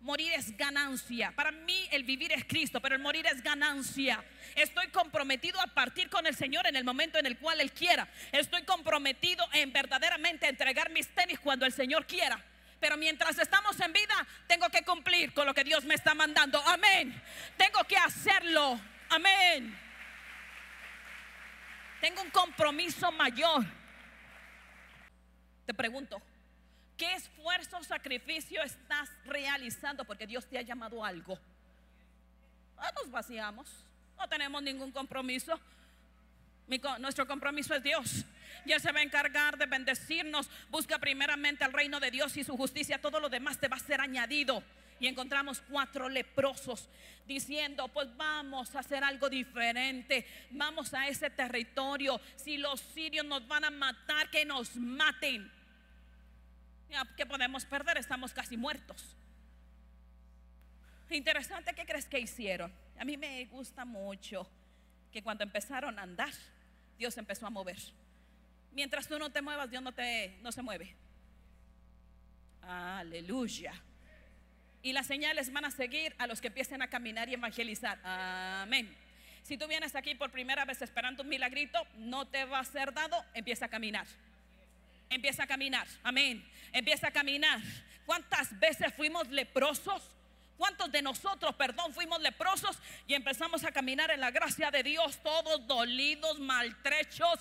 morir 0.00 0.32
es 0.34 0.56
ganancia. 0.56 1.32
Para 1.34 1.50
mí 1.50 1.88
el 1.90 2.04
vivir 2.04 2.30
es 2.30 2.44
Cristo, 2.44 2.80
pero 2.80 2.94
el 2.94 3.02
morir 3.02 3.26
es 3.26 3.42
ganancia. 3.42 4.24
Estoy 4.54 4.86
comprometido 4.88 5.60
a 5.60 5.66
partir 5.66 6.08
con 6.08 6.26
el 6.26 6.36
Señor 6.36 6.66
en 6.68 6.76
el 6.76 6.84
momento 6.84 7.18
en 7.18 7.26
el 7.26 7.36
cual 7.38 7.60
Él 7.60 7.72
quiera. 7.72 8.08
Estoy 8.30 8.62
comprometido 8.62 9.44
en 9.52 9.72
verdaderamente 9.72 10.48
entregar 10.48 10.90
mis 10.90 11.08
tenis 11.08 11.40
cuando 11.40 11.66
el 11.66 11.72
Señor 11.72 12.06
quiera. 12.06 12.42
Pero 12.80 12.96
mientras 12.96 13.38
estamos 13.38 13.78
en 13.80 13.92
vida, 13.92 14.26
tengo 14.46 14.68
que 14.68 14.84
cumplir 14.84 15.32
con 15.32 15.46
lo 15.46 15.54
que 15.54 15.64
Dios 15.64 15.84
me 15.84 15.94
está 15.94 16.14
mandando. 16.14 16.60
Amén. 16.66 17.22
Tengo 17.56 17.82
que 17.84 17.96
hacerlo. 17.96 18.78
Amén. 19.08 19.78
Tengo 22.00 22.22
un 22.22 22.30
compromiso 22.30 23.10
mayor. 23.12 23.64
Te 25.64 25.74
pregunto, 25.74 26.20
¿qué 26.96 27.14
esfuerzo, 27.14 27.82
sacrificio 27.82 28.62
estás 28.62 29.10
realizando? 29.24 30.04
Porque 30.04 30.26
Dios 30.26 30.46
te 30.46 30.58
ha 30.58 30.62
llamado 30.62 31.04
a 31.04 31.08
algo. 31.08 31.38
Ah, 32.76 32.92
nos 32.94 33.10
vaciamos, 33.10 33.68
no 34.16 34.28
tenemos 34.28 34.62
ningún 34.62 34.92
compromiso. 34.92 35.58
nuestro 36.98 37.26
compromiso 37.26 37.74
es 37.74 37.82
Dios. 37.82 38.24
Ya 38.64 38.78
se 38.78 38.92
va 38.92 39.00
a 39.00 39.02
encargar 39.02 39.58
de 39.58 39.66
bendecirnos. 39.66 40.48
Busca 40.70 40.98
primeramente 40.98 41.64
el 41.64 41.72
reino 41.72 42.00
de 42.00 42.10
Dios 42.10 42.36
y 42.36 42.44
su 42.44 42.56
justicia. 42.56 43.00
Todo 43.00 43.20
lo 43.20 43.28
demás 43.28 43.58
te 43.58 43.68
va 43.68 43.76
a 43.76 43.80
ser 43.80 44.00
añadido 44.00 44.62
y 44.98 45.06
encontramos 45.06 45.62
cuatro 45.68 46.08
leprosos 46.08 46.88
diciendo, 47.26 47.88
pues 47.88 48.14
vamos 48.16 48.74
a 48.74 48.80
hacer 48.80 49.04
algo 49.04 49.28
diferente, 49.28 50.26
vamos 50.50 50.94
a 50.94 51.08
ese 51.08 51.28
territorio, 51.28 52.20
si 52.36 52.56
los 52.56 52.80
sirios 52.80 53.26
nos 53.26 53.46
van 53.46 53.64
a 53.64 53.70
matar, 53.70 54.30
que 54.30 54.44
nos 54.44 54.76
maten. 54.76 55.50
¿Qué 57.16 57.26
podemos 57.26 57.66
perder? 57.66 57.98
Estamos 57.98 58.32
casi 58.32 58.56
muertos. 58.56 59.16
Interesante, 61.10 61.74
¿qué 61.74 61.84
crees 61.84 62.06
que 62.06 62.18
hicieron? 62.18 62.72
A 62.98 63.04
mí 63.04 63.16
me 63.16 63.44
gusta 63.46 63.84
mucho 63.84 64.48
que 65.12 65.22
cuando 65.22 65.44
empezaron 65.44 65.98
a 65.98 66.02
andar, 66.02 66.32
Dios 66.96 67.16
empezó 67.18 67.46
a 67.46 67.50
mover. 67.50 67.78
Mientras 68.76 69.08
tú 69.08 69.18
no 69.18 69.30
te 69.30 69.40
muevas, 69.40 69.70
Dios 69.70 69.82
no, 69.82 69.92
te, 69.92 70.36
no 70.42 70.52
se 70.52 70.60
mueve. 70.60 70.94
Aleluya. 72.60 73.72
Y 74.82 74.92
las 74.92 75.06
señales 75.06 75.50
van 75.50 75.64
a 75.64 75.70
seguir 75.70 76.14
a 76.18 76.26
los 76.26 76.42
que 76.42 76.48
empiecen 76.48 76.82
a 76.82 76.90
caminar 76.90 77.26
y 77.30 77.32
evangelizar. 77.32 77.98
Amén. 78.04 78.94
Si 79.44 79.56
tú 79.56 79.66
vienes 79.66 79.96
aquí 79.96 80.14
por 80.14 80.30
primera 80.30 80.66
vez 80.66 80.82
esperando 80.82 81.22
un 81.22 81.28
milagrito, 81.30 81.86
no 81.96 82.26
te 82.26 82.44
va 82.44 82.58
a 82.58 82.64
ser 82.66 82.92
dado, 82.92 83.24
empieza 83.32 83.64
a 83.64 83.68
caminar. 83.68 84.06
Empieza 85.08 85.44
a 85.44 85.46
caminar. 85.46 85.88
Amén. 86.02 86.46
Empieza 86.70 87.08
a 87.08 87.12
caminar. 87.12 87.62
¿Cuántas 88.04 88.60
veces 88.60 88.92
fuimos 88.92 89.26
leprosos? 89.28 90.02
¿Cuántos 90.56 90.90
de 90.90 91.02
nosotros, 91.02 91.54
perdón, 91.54 91.92
fuimos 91.92 92.20
leprosos 92.20 92.78
y 93.06 93.14
empezamos 93.14 93.64
a 93.64 93.72
caminar 93.72 94.10
en 94.10 94.20
la 94.20 94.30
gracia 94.30 94.70
de 94.70 94.82
Dios, 94.82 95.22
todos 95.22 95.66
dolidos, 95.66 96.38
maltrechos, 96.40 97.38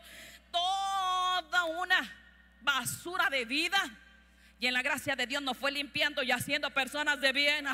toda 0.55 1.65
una 1.65 2.13
basura 2.61 3.29
de 3.29 3.45
vida? 3.45 3.81
Y 4.59 4.67
en 4.67 4.73
la 4.73 4.81
gracia 4.81 5.15
de 5.15 5.27
Dios 5.27 5.41
nos 5.41 5.57
fue 5.57 5.71
limpiando 5.71 6.23
y 6.23 6.31
haciendo 6.31 6.69
personas 6.69 7.19
de 7.19 7.33
bien. 7.33 7.67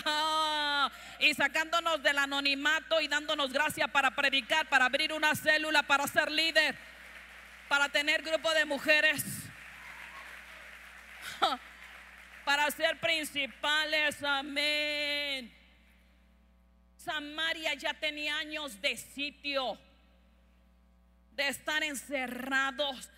Y 1.20 1.34
sacándonos 1.36 2.02
del 2.02 2.17
anonimato 2.17 3.00
y 3.00 3.08
dándonos 3.08 3.54
gracia 3.54 3.88
para 3.88 4.12
predicar, 4.12 4.67
para 4.67 4.86
abrir 4.86 5.13
una 5.13 5.36
célula, 5.36 5.84
para 5.84 6.08
ser 6.08 6.32
líder, 6.32 6.76
para 7.70 7.89
tener 7.89 8.24
grupo 8.24 8.52
de 8.54 8.65
mujeres. 8.65 9.24
Para 12.44 12.70
ser 12.72 13.00
principales. 13.00 14.22
Amén. 14.24 15.54
Samaria 16.98 17.74
ya 17.76 17.94
tenía 17.94 18.38
años 18.38 18.82
de 18.82 18.98
sitio, 18.98 19.78
de 21.41 21.49
estar 21.49 21.84
encerrados 21.84 23.10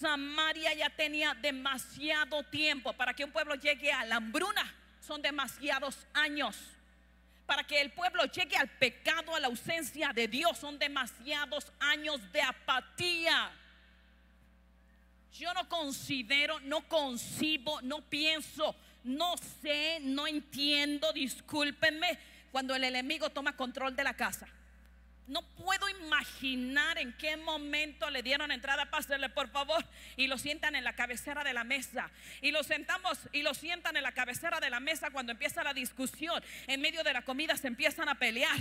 Samaria 0.00 0.74
ya 0.74 0.90
tenía 0.90 1.34
demasiado 1.34 2.42
tiempo 2.44 2.92
para 2.92 3.14
que 3.14 3.24
un 3.24 3.32
pueblo 3.32 3.54
llegue 3.54 3.92
a 3.92 4.04
la 4.04 4.16
hambruna. 4.16 4.74
Son 5.00 5.22
demasiados 5.22 6.06
años. 6.14 6.56
Para 7.46 7.64
que 7.64 7.80
el 7.80 7.92
pueblo 7.92 8.24
llegue 8.24 8.56
al 8.56 8.68
pecado, 8.68 9.34
a 9.34 9.40
la 9.40 9.46
ausencia 9.46 10.12
de 10.12 10.28
Dios, 10.28 10.58
son 10.58 10.78
demasiados 10.78 11.72
años 11.78 12.20
de 12.32 12.40
apatía. 12.40 13.52
Yo 15.32 15.52
no 15.52 15.68
considero, 15.68 16.60
no 16.60 16.88
concibo, 16.88 17.82
no 17.82 18.00
pienso, 18.02 18.74
no 19.02 19.36
sé, 19.62 19.98
no 20.00 20.26
entiendo, 20.26 21.12
discúlpenme, 21.12 22.18
cuando 22.50 22.74
el 22.74 22.84
enemigo 22.84 23.30
toma 23.30 23.56
control 23.56 23.94
de 23.94 24.04
la 24.04 24.14
casa. 24.14 24.48
No 25.26 25.40
puedo 25.42 25.88
imaginar 25.88 26.98
en 26.98 27.14
qué 27.14 27.38
momento 27.38 28.10
le 28.10 28.22
dieron 28.22 28.50
entrada, 28.50 28.90
pásele 28.90 29.30
por 29.30 29.48
favor, 29.48 29.82
y 30.16 30.26
lo 30.26 30.36
sientan 30.36 30.76
en 30.76 30.84
la 30.84 30.94
cabecera 30.94 31.42
de 31.42 31.54
la 31.54 31.64
mesa. 31.64 32.10
Y 32.42 32.50
lo 32.50 32.62
sentamos 32.62 33.18
y 33.32 33.42
lo 33.42 33.54
sientan 33.54 33.96
en 33.96 34.02
la 34.02 34.12
cabecera 34.12 34.60
de 34.60 34.68
la 34.68 34.80
mesa 34.80 35.10
cuando 35.10 35.32
empieza 35.32 35.64
la 35.64 35.72
discusión. 35.72 36.42
En 36.66 36.82
medio 36.82 37.02
de 37.02 37.14
la 37.14 37.22
comida 37.22 37.56
se 37.56 37.68
empiezan 37.68 38.08
a 38.10 38.16
pelear. 38.16 38.58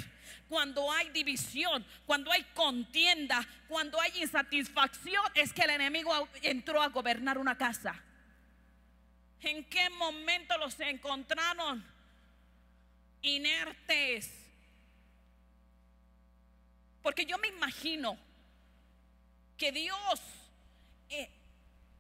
Cuando 0.48 0.90
hay 0.90 1.10
división, 1.10 1.86
cuando 2.06 2.32
hay 2.32 2.44
contienda, 2.54 3.46
cuando 3.68 4.00
hay 4.00 4.22
insatisfacción, 4.22 5.24
es 5.36 5.52
que 5.52 5.64
el 5.64 5.72
enemigo 5.72 6.30
entró 6.42 6.82
a 6.82 6.88
gobernar 6.88 7.38
una 7.38 7.58
casa. 7.58 8.02
¿En 9.42 9.66
qué 9.66 9.90
momento 9.90 10.58
los 10.58 10.80
encontraron 10.80 11.84
inertes? 13.22 14.43
Porque 17.04 17.26
yo 17.26 17.38
me 17.38 17.50
imagino 17.50 18.18
que 19.58 19.72
Dios, 19.72 20.22
eh, 21.10 21.30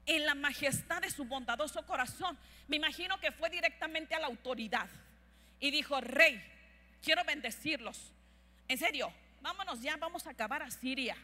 en 0.05 0.25
la 0.25 0.33
majestad 0.33 1.01
de 1.01 1.11
su 1.11 1.25
bondadoso 1.25 1.85
corazón, 1.85 2.37
me 2.67 2.77
imagino 2.77 3.19
que 3.19 3.31
fue 3.31 3.49
directamente 3.49 4.15
a 4.15 4.19
la 4.19 4.27
autoridad 4.27 4.89
y 5.59 5.69
dijo, 5.71 5.99
rey, 6.01 6.41
quiero 7.01 7.23
bendecirlos. 7.25 8.11
En 8.67 8.77
serio, 8.77 9.13
vámonos 9.41 9.81
ya, 9.81 9.97
vamos 9.97 10.25
a 10.25 10.31
acabar 10.31 10.63
a 10.63 10.71
Siria. 10.71 11.17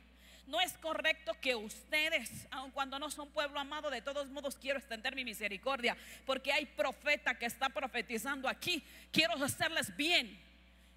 No 0.46 0.60
es 0.60 0.74
correcto 0.74 1.34
que 1.39 1.56
ustedes, 1.56 2.48
aun 2.52 2.72
cuando 2.72 3.00
no 3.00 3.10
son 3.10 3.30
pueblo 3.30 3.60
amado, 3.60 3.89
de 3.89 4.02
todos 4.02 4.28
modos 4.30 4.58
quiero 4.58 4.80
extender 4.80 5.15
mi 5.15 5.24
misericordia, 5.24 5.96
porque 6.26 6.52
hay 6.52 6.65
profeta 6.65 7.38
que 7.38 7.46
está 7.46 7.70
profetizando 7.70 8.50
aquí. 8.50 8.84
Quiero 9.12 9.42
hacerles 9.44 9.96
bien. 9.96 10.38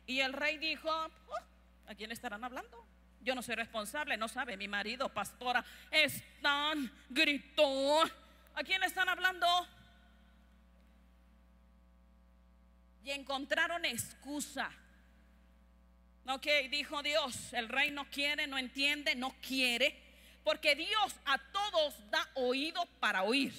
Y 0.06 0.20
el 0.20 0.32
rey 0.32 0.56
dijo, 0.56 0.88
oh, 0.88 1.51
¿A 1.92 1.94
quién 1.94 2.10
estarán 2.10 2.42
hablando? 2.42 2.86
Yo 3.20 3.34
no 3.34 3.42
soy 3.42 3.54
responsable, 3.54 4.16
no 4.16 4.26
sabe. 4.26 4.56
Mi 4.56 4.66
marido, 4.66 5.10
pastora, 5.10 5.62
están, 5.90 6.90
gritó. 7.10 8.02
¿A 8.54 8.64
quién 8.64 8.82
están 8.82 9.10
hablando? 9.10 9.46
Y 13.04 13.10
encontraron 13.10 13.84
excusa. 13.84 14.72
Ok, 16.28 16.46
dijo 16.70 17.02
Dios, 17.02 17.52
el 17.52 17.68
rey 17.68 17.90
no 17.90 18.08
quiere, 18.08 18.46
no 18.46 18.56
entiende, 18.56 19.14
no 19.14 19.36
quiere. 19.46 19.94
Porque 20.44 20.74
Dios 20.74 21.14
a 21.26 21.36
todos 21.52 22.10
da 22.10 22.26
oído 22.36 22.86
para 23.00 23.24
oír 23.24 23.52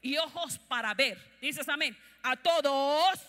y 0.00 0.16
ojos 0.16 0.58
para 0.58 0.94
ver. 0.94 1.18
Dices 1.38 1.68
amén. 1.68 1.94
A 2.22 2.34
todos. 2.34 3.20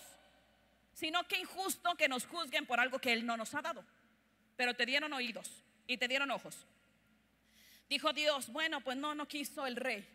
Sino 0.94 1.28
que 1.28 1.40
injusto 1.40 1.94
que 1.96 2.08
nos 2.08 2.26
juzguen 2.26 2.66
por 2.66 2.80
algo 2.80 3.00
que 3.00 3.12
Él 3.12 3.26
no 3.26 3.36
nos 3.36 3.54
ha 3.54 3.62
dado 3.62 3.84
pero 4.56 4.74
te 4.74 4.86
dieron 4.86 5.14
oídos 5.14 5.50
y 5.88 5.98
te 5.98 6.08
dieron 6.08 6.32
ojos. 6.32 6.66
Dijo 7.90 8.14
Dios, 8.14 8.50
bueno, 8.50 8.82
pues 8.82 8.98
no, 8.98 9.14
no 9.14 9.28
quiso 9.28 9.66
el 9.68 9.76
rey. 9.76 10.08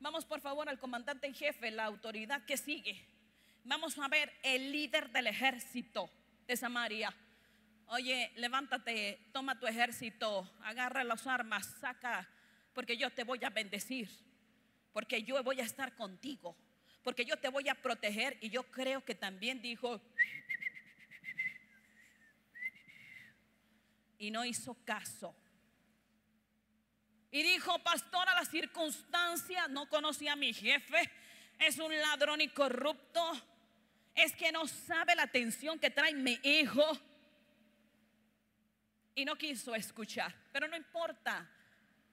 Vamos 0.00 0.24
por 0.24 0.40
favor 0.40 0.68
al 0.68 0.78
comandante 0.78 1.26
en 1.26 1.34
jefe, 1.34 1.70
la 1.70 1.84
autoridad 1.84 2.44
que 2.44 2.56
sigue. 2.56 3.04
Vamos 3.64 3.98
a 3.98 4.08
ver 4.08 4.32
el 4.42 4.72
líder 4.72 5.10
del 5.10 5.26
ejército 5.26 6.10
de 6.46 6.56
Samaria. 6.56 7.14
Oye, 7.88 8.32
levántate, 8.36 9.18
toma 9.32 9.58
tu 9.58 9.66
ejército, 9.66 10.48
agarra 10.62 11.04
las 11.04 11.26
armas, 11.26 11.66
saca, 11.80 12.28
porque 12.74 12.96
yo 12.96 13.10
te 13.10 13.24
voy 13.24 13.42
a 13.44 13.50
bendecir, 13.50 14.08
porque 14.92 15.22
yo 15.22 15.42
voy 15.42 15.60
a 15.60 15.64
estar 15.64 15.94
contigo, 15.96 16.56
porque 17.02 17.24
yo 17.24 17.36
te 17.36 17.48
voy 17.48 17.68
a 17.68 17.74
proteger. 17.74 18.38
Y 18.40 18.50
yo 18.50 18.62
creo 18.70 19.04
que 19.04 19.14
también 19.14 19.60
dijo, 19.60 20.00
y 24.18 24.30
no 24.30 24.44
hizo 24.44 24.74
caso. 24.84 25.34
Y 27.30 27.42
dijo, 27.42 27.78
pastor, 27.82 28.28
a 28.28 28.34
la 28.34 28.44
circunstancia, 28.44 29.68
no 29.68 29.88
conocía 29.88 30.32
a 30.32 30.36
mi 30.36 30.52
jefe, 30.52 31.10
es 31.58 31.78
un 31.78 31.96
ladrón 31.96 32.40
y 32.40 32.48
corrupto, 32.48 33.32
es 34.14 34.34
que 34.34 34.50
no 34.50 34.66
sabe 34.66 35.14
la 35.14 35.24
atención 35.24 35.78
que 35.78 35.90
trae 35.90 36.14
mi 36.14 36.38
hijo. 36.42 36.82
Y 39.14 39.24
no 39.24 39.36
quiso 39.36 39.74
escuchar, 39.74 40.34
pero 40.52 40.68
no 40.68 40.76
importa, 40.76 41.48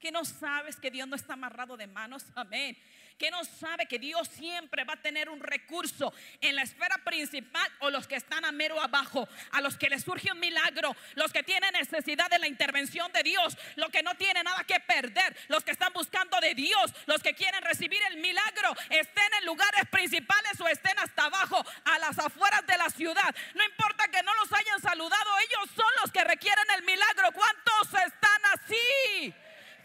que 0.05 0.11
no 0.11 0.23
sabes 0.23 0.75
que 0.75 0.91
Dios 0.91 1.07
no 1.07 1.15
está 1.15 1.33
amarrado 1.33 1.75
de 1.77 1.87
manos, 1.87 2.23
amén 2.35 2.77
que 3.17 3.31
no 3.31 3.43
sabe 3.45 3.85
que 3.85 3.99
Dios 3.99 4.27
siempre 4.27 4.83
va 4.83 4.93
a 4.93 5.01
tener 5.01 5.29
un 5.29 5.39
recurso 5.39 6.13
en 6.41 6.55
la 6.55 6.63
esfera 6.63 6.97
principal 7.03 7.69
o 7.79 7.89
los 7.89 8.07
que 8.07 8.15
están 8.15 8.43
a 8.45 8.51
mero 8.51 8.81
abajo, 8.81 9.27
a 9.51 9.61
los 9.61 9.77
que 9.77 9.89
les 9.89 10.03
surge 10.03 10.31
un 10.31 10.39
milagro, 10.39 10.95
los 11.15 11.31
que 11.31 11.43
tienen 11.43 11.71
necesidad 11.73 12.29
de 12.29 12.39
la 12.39 12.47
intervención 12.47 13.11
de 13.13 13.23
Dios, 13.23 13.57
los 13.75 13.89
que 13.89 14.03
no 14.03 14.15
tienen 14.15 14.43
nada 14.43 14.63
que 14.65 14.79
perder, 14.81 15.35
los 15.47 15.63
que 15.63 15.71
están 15.71 15.93
buscando 15.93 16.39
de 16.41 16.53
Dios, 16.55 16.93
los 17.05 17.21
que 17.21 17.33
quieren 17.33 17.61
recibir 17.61 18.01
el 18.09 18.17
milagro, 18.17 18.75
estén 18.89 19.33
en 19.39 19.45
lugares 19.45 19.87
principales 19.89 20.59
o 20.59 20.67
estén 20.67 20.97
hasta 20.99 21.25
abajo, 21.25 21.63
a 21.85 21.99
las 21.99 22.17
afueras 22.19 22.65
de 22.67 22.77
la 22.77 22.89
ciudad. 22.89 23.33
No 23.53 23.63
importa 23.63 24.07
que 24.09 24.23
no 24.23 24.33
los 24.35 24.51
hayan 24.51 24.81
saludado, 24.81 25.37
ellos 25.39 25.69
son 25.75 25.91
los 26.01 26.11
que 26.11 26.23
requieren 26.23 26.65
el 26.75 26.83
milagro. 26.83 27.31
¿Cuántos 27.31 28.01
están 28.03 28.41
así? 28.53 29.33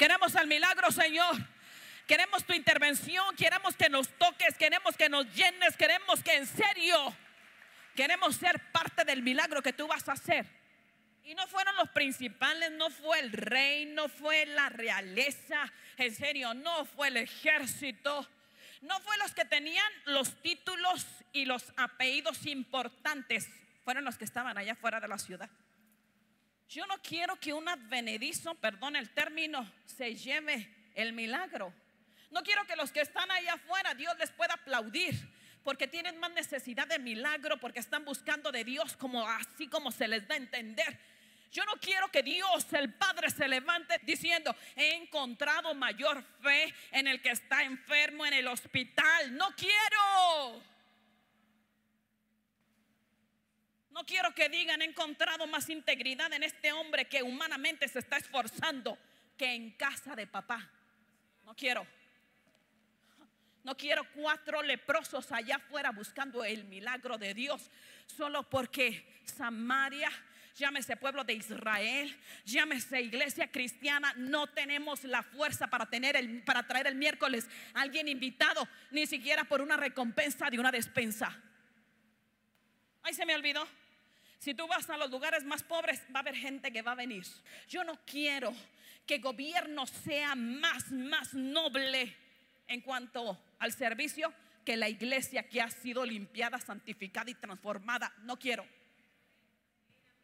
Queremos 0.01 0.35
el 0.35 0.47
milagro, 0.47 0.91
Señor. 0.91 1.37
Queremos 2.07 2.43
tu 2.47 2.55
intervención, 2.55 3.37
queremos 3.37 3.77
que 3.77 3.91
nos 3.91 4.09
toques, 4.09 4.57
queremos 4.57 4.97
que 4.97 5.11
nos 5.11 5.27
llenes, 5.35 5.77
queremos 5.77 6.23
que 6.23 6.37
en 6.37 6.47
serio, 6.47 7.15
queremos 7.95 8.35
ser 8.35 8.73
parte 8.73 9.05
del 9.05 9.21
milagro 9.21 9.61
que 9.61 9.75
tú 9.75 9.87
vas 9.87 10.09
a 10.09 10.13
hacer. 10.13 10.47
Y 11.23 11.35
no 11.35 11.47
fueron 11.49 11.77
los 11.77 11.91
principales, 11.91 12.73
no 12.73 12.89
fue 12.89 13.21
el 13.21 13.31
rey, 13.31 13.85
no 13.85 14.09
fue 14.09 14.47
la 14.47 14.71
realeza, 14.71 15.71
en 15.99 16.15
serio, 16.15 16.55
no 16.55 16.87
fue 16.87 17.09
el 17.09 17.19
ejército, 17.19 18.27
no 18.81 18.99
fue 19.01 19.19
los 19.19 19.35
que 19.35 19.45
tenían 19.45 19.93
los 20.07 20.41
títulos 20.41 21.07
y 21.35 21.45
los 21.45 21.75
apellidos 21.77 22.47
importantes, 22.47 23.51
fueron 23.85 24.07
los 24.07 24.17
que 24.17 24.25
estaban 24.25 24.57
allá 24.57 24.75
fuera 24.77 24.99
de 24.99 25.09
la 25.09 25.19
ciudad. 25.19 25.51
Yo 26.71 26.87
no 26.87 27.03
quiero 27.03 27.35
que 27.35 27.53
un 27.53 27.69
advenedizo, 27.69 28.55
perdón 28.55 28.95
el 28.95 29.11
término, 29.11 29.69
se 29.87 30.15
lleve 30.15 30.71
el 30.95 31.13
milagro. 31.13 31.75
No 32.31 32.45
quiero 32.45 32.65
que 32.65 32.77
los 32.77 32.93
que 32.93 33.01
están 33.01 33.29
ahí 33.33 33.49
afuera 33.49 33.93
Dios 33.95 34.17
les 34.19 34.31
pueda 34.31 34.55
aplaudir 34.55 35.17
porque 35.65 35.89
tienen 35.89 36.21
más 36.21 36.31
necesidad 36.31 36.87
de 36.87 37.01
milagro, 37.01 37.59
porque 37.59 37.81
están 37.81 38.05
buscando 38.05 38.53
de 38.53 38.63
Dios 38.63 38.97
como 38.97 39.27
así 39.27 39.67
como 39.67 39.91
se 39.91 40.07
les 40.07 40.29
da 40.29 40.37
a 40.37 40.39
entender. 40.39 40.97
Yo 41.51 41.65
no 41.65 41.73
quiero 41.81 42.09
que 42.09 42.23
Dios, 42.23 42.73
el 42.73 42.95
Padre, 42.95 43.31
se 43.31 43.49
levante 43.49 44.01
diciendo, 44.05 44.55
he 44.77 44.95
encontrado 44.95 45.75
mayor 45.75 46.23
fe 46.41 46.73
en 46.93 47.09
el 47.09 47.21
que 47.21 47.31
está 47.31 47.65
enfermo 47.65 48.25
en 48.25 48.35
el 48.35 48.47
hospital. 48.47 49.37
No 49.37 49.49
quiero. 49.57 50.70
No 53.91 54.05
quiero 54.05 54.35
que 54.35 54.49
digan, 54.49 54.83
he 54.83 54.85
encontrado 54.85 55.47
más 55.47 55.69
integridad 55.69 56.33
en 56.33 56.43
este 56.43 56.73
hombre 56.73 57.07
que 57.07 57.23
humanamente 57.23 57.89
se 57.89 57.99
está 57.99 58.17
esforzando 58.17 58.97
que 59.37 59.53
en 59.53 59.73
casa 59.73 60.15
de 60.15 60.27
papá. 60.27 60.71
No 61.45 61.55
quiero. 61.55 61.87
No 63.65 63.77
quiero 63.77 64.05
cuatro 64.15 64.63
leprosos 64.63 65.31
allá 65.33 65.57
afuera 65.57 65.91
buscando 65.91 66.45
el 66.45 66.65
milagro 66.65 67.19
de 67.19 67.35
Dios 67.35 67.71
solo 68.07 68.49
porque 68.49 69.21
Samaria 69.25 70.11
llámese 70.61 70.97
pueblo 70.97 71.25
de 71.25 71.33
Israel, 71.35 72.15
llámese 72.45 73.01
iglesia 73.01 73.51
cristiana, 73.51 74.13
no 74.17 74.47
tenemos 74.49 75.05
la 75.05 75.23
fuerza 75.23 75.69
para 75.69 75.87
tener 75.87 76.17
el, 76.17 76.43
para 76.43 76.67
traer 76.67 76.87
el 76.87 76.95
miércoles 76.97 77.49
a 77.75 77.81
alguien 77.81 78.09
invitado, 78.09 78.69
ni 78.91 79.07
siquiera 79.07 79.45
por 79.45 79.63
una 79.63 79.77
recompensa 79.77 80.51
de 80.51 80.59
una 80.59 80.71
despensa. 80.71 81.35
Ay, 83.03 83.15
se 83.15 83.27
me 83.27 83.35
olvidó. 83.35 83.67
Si 84.39 84.55
tú 84.55 84.67
vas 84.67 84.89
a 84.89 84.97
los 84.97 85.11
lugares 85.11 85.45
más 85.45 85.63
pobres, 85.63 86.01
va 86.15 86.21
a 86.21 86.23
haber 86.23 86.35
gente 86.35 86.73
que 86.73 86.83
va 86.83 86.93
a 86.93 86.97
venir. 86.97 87.25
Yo 87.69 87.85
no 87.85 88.01
quiero 88.07 88.55
que 89.07 89.19
gobierno 89.19 89.87
sea 89.87 90.35
más, 90.35 90.91
más 90.91 91.35
noble 91.35 92.17
en 92.67 92.81
cuanto 92.81 93.39
al 93.59 93.73
servicio 93.73 94.33
que 94.65 94.77
la 94.77 94.89
iglesia 94.89 95.49
que 95.49 95.61
ha 95.61 95.69
sido 95.69 96.05
limpiada, 96.05 96.59
santificada 96.59 97.31
y 97.31 97.35
transformada. 97.35 98.13
No 98.23 98.39
quiero. 98.39 98.67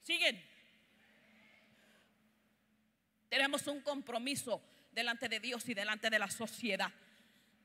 Siguen. 0.02 0.42
Tenemos 3.28 3.66
un 3.66 3.80
compromiso 3.80 4.62
delante 4.92 5.28
de 5.28 5.40
Dios 5.40 5.68
y 5.68 5.74
delante 5.74 6.08
de 6.08 6.18
la 6.18 6.30
sociedad. 6.30 6.92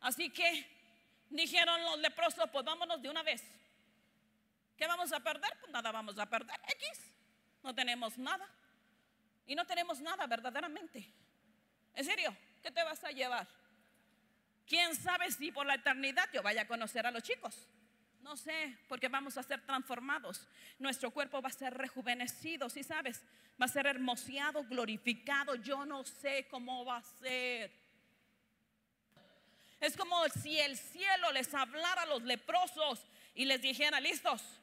Así 0.02 0.32
que 0.32 0.68
dijeron 1.30 1.82
los 1.84 2.00
leprosos, 2.00 2.50
pues 2.52 2.66
vámonos 2.66 3.02
de 3.02 3.10
una 3.10 3.24
vez. 3.24 3.44
¿Qué 4.82 4.88
vamos 4.88 5.14
a 5.14 5.20
perder? 5.20 5.56
Pues 5.60 5.72
nada 5.72 5.92
vamos 5.92 6.18
a 6.18 6.26
perder. 6.26 6.60
X. 6.68 7.14
No 7.62 7.76
tenemos 7.76 8.18
nada. 8.18 8.50
Y 9.46 9.54
no 9.54 9.64
tenemos 9.64 10.02
nada 10.02 10.26
verdaderamente. 10.26 11.08
¿En 11.94 12.04
serio? 12.04 12.36
¿Qué 12.64 12.72
te 12.72 12.82
vas 12.84 13.04
a 13.04 13.12
llevar? 13.12 13.48
¿Quién 14.66 14.96
sabe 14.96 15.30
si 15.30 15.52
por 15.52 15.68
la 15.68 15.76
eternidad 15.76 16.28
yo 16.34 16.42
vaya 16.42 16.64
a 16.64 16.68
conocer 16.68 17.06
a 17.06 17.12
los 17.12 17.22
chicos? 17.22 17.70
No 18.22 18.36
sé, 18.36 18.76
porque 18.88 19.08
vamos 19.08 19.38
a 19.38 19.44
ser 19.44 19.64
transformados. 19.64 20.48
Nuestro 20.80 21.12
cuerpo 21.12 21.44
va 21.44 21.50
a 21.50 21.54
ser 21.54 21.76
rejuvenecido, 21.76 22.68
si 22.68 22.84
sabes, 22.84 23.22
va 23.62 23.66
a 23.66 23.68
ser 23.68 23.86
hermoseado, 23.86 24.64
glorificado. 24.64 25.54
Yo 25.54 25.86
no 25.86 26.04
sé 26.06 26.48
cómo 26.50 26.86
va 26.86 26.98
a 26.98 27.04
ser. 27.04 27.72
Es 29.80 29.96
como 29.96 30.28
si 30.30 30.60
el 30.60 30.76
cielo 30.76 31.32
les 31.34 31.54
hablara 31.54 32.02
a 32.02 32.08
los 32.08 32.24
leprosos 32.24 33.06
y 33.36 33.46
les 33.46 33.62
dijera, 33.62 34.00
listos, 34.00 34.61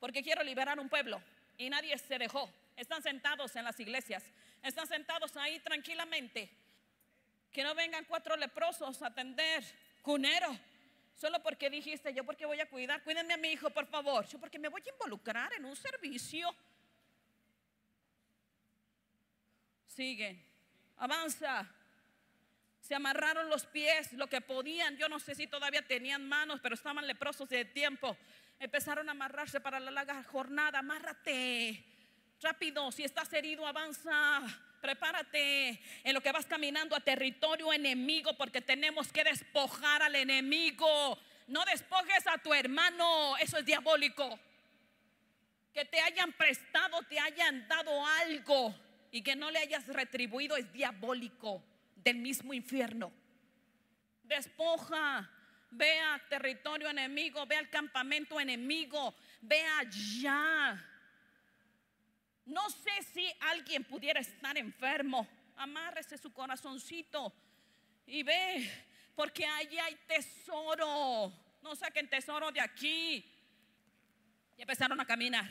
porque 0.00 0.22
quiero 0.22 0.42
liberar 0.42 0.80
un 0.80 0.88
pueblo. 0.88 1.22
Y 1.58 1.70
nadie 1.70 1.96
se 1.98 2.18
dejó. 2.18 2.50
Están 2.76 3.02
sentados 3.02 3.54
en 3.54 3.64
las 3.64 3.78
iglesias, 3.78 4.24
están 4.62 4.86
sentados 4.86 5.36
ahí 5.36 5.60
tranquilamente. 5.60 6.50
Que 7.52 7.62
no 7.62 7.74
vengan 7.74 8.04
cuatro 8.06 8.36
leprosos 8.36 9.02
a 9.02 9.08
atender, 9.08 9.62
cunero 10.02 10.58
Solo 11.20 11.42
porque 11.42 11.68
dijiste, 11.68 12.14
yo 12.14 12.24
porque 12.24 12.46
voy 12.46 12.60
a 12.60 12.66
cuidar, 12.70 13.02
cuídenme 13.02 13.34
a 13.34 13.36
mi 13.36 13.48
hijo, 13.48 13.68
por 13.68 13.86
favor. 13.86 14.26
Yo 14.26 14.38
porque 14.38 14.58
me 14.58 14.68
voy 14.68 14.80
a 14.86 14.90
involucrar 14.90 15.52
en 15.52 15.66
un 15.66 15.76
servicio. 15.76 16.48
Siguen, 19.86 20.42
avanza. 20.96 21.70
Se 22.80 22.94
amarraron 22.94 23.50
los 23.50 23.66
pies, 23.66 24.14
lo 24.14 24.28
que 24.28 24.40
podían. 24.40 24.96
Yo 24.96 25.10
no 25.10 25.20
sé 25.20 25.34
si 25.34 25.46
todavía 25.46 25.86
tenían 25.86 26.26
manos, 26.26 26.58
pero 26.62 26.74
estaban 26.74 27.06
leprosos 27.06 27.50
de 27.50 27.66
tiempo. 27.66 28.16
Empezaron 28.60 29.08
a 29.08 29.12
amarrarse 29.12 29.58
para 29.58 29.80
la 29.80 29.90
larga 29.90 30.22
jornada. 30.22 30.80
Amárrate. 30.80 31.82
Rápido, 32.42 32.92
si 32.92 33.04
estás 33.04 33.32
herido, 33.32 33.66
avanza. 33.66 34.42
Prepárate 34.82 35.80
en 36.04 36.14
lo 36.14 36.20
que 36.20 36.30
vas 36.30 36.44
caminando 36.44 36.94
a 36.94 37.00
territorio 37.00 37.72
enemigo 37.72 38.36
porque 38.36 38.60
tenemos 38.60 39.10
que 39.10 39.24
despojar 39.24 40.02
al 40.02 40.14
enemigo. 40.14 41.18
No 41.46 41.64
despojes 41.64 42.26
a 42.26 42.36
tu 42.36 42.52
hermano, 42.52 43.34
eso 43.38 43.56
es 43.56 43.64
diabólico. 43.64 44.38
Que 45.72 45.86
te 45.86 45.98
hayan 46.00 46.32
prestado, 46.32 47.02
te 47.04 47.18
hayan 47.18 47.66
dado 47.66 48.06
algo 48.06 48.74
y 49.10 49.22
que 49.22 49.36
no 49.36 49.50
le 49.50 49.58
hayas 49.58 49.86
retribuido 49.86 50.56
es 50.56 50.70
diabólico 50.70 51.62
del 51.96 52.16
mismo 52.16 52.52
infierno. 52.52 53.10
Despoja, 54.24 55.30
ve 55.70 56.00
a 56.00 56.20
territorio 56.28 56.88
enemigo, 56.88 57.46
ve 57.46 57.56
al 57.56 57.70
campamento 57.70 58.40
enemigo, 58.40 59.14
ve 59.42 59.62
allá 59.78 60.86
no 62.50 62.68
sé 62.68 62.90
si 63.14 63.32
alguien 63.40 63.84
pudiera 63.84 64.20
estar 64.20 64.58
enfermo. 64.58 65.26
Amárrese 65.56 66.18
su 66.18 66.32
corazoncito 66.32 67.32
y 68.06 68.24
ve, 68.24 68.68
porque 69.14 69.46
allí 69.46 69.78
hay 69.78 69.96
tesoro. 70.08 71.32
No 71.62 71.76
saquen 71.76 72.08
tesoro 72.08 72.50
de 72.50 72.60
aquí. 72.60 73.24
Y 74.56 74.62
empezaron 74.62 75.00
a 75.00 75.06
caminar. 75.06 75.48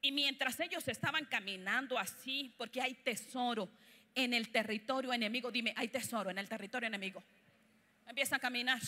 Y 0.00 0.12
mientras 0.12 0.58
ellos 0.60 0.86
estaban 0.86 1.24
caminando 1.24 1.98
así, 1.98 2.54
porque 2.56 2.80
hay 2.80 2.94
tesoro 2.94 3.68
en 4.14 4.34
el 4.34 4.50
territorio 4.50 5.12
enemigo, 5.12 5.50
dime, 5.50 5.74
hay 5.76 5.88
tesoro 5.88 6.30
en 6.30 6.38
el 6.38 6.48
territorio 6.48 6.86
enemigo. 6.86 7.24
Empieza 8.06 8.36
a 8.36 8.38
caminar 8.38 8.80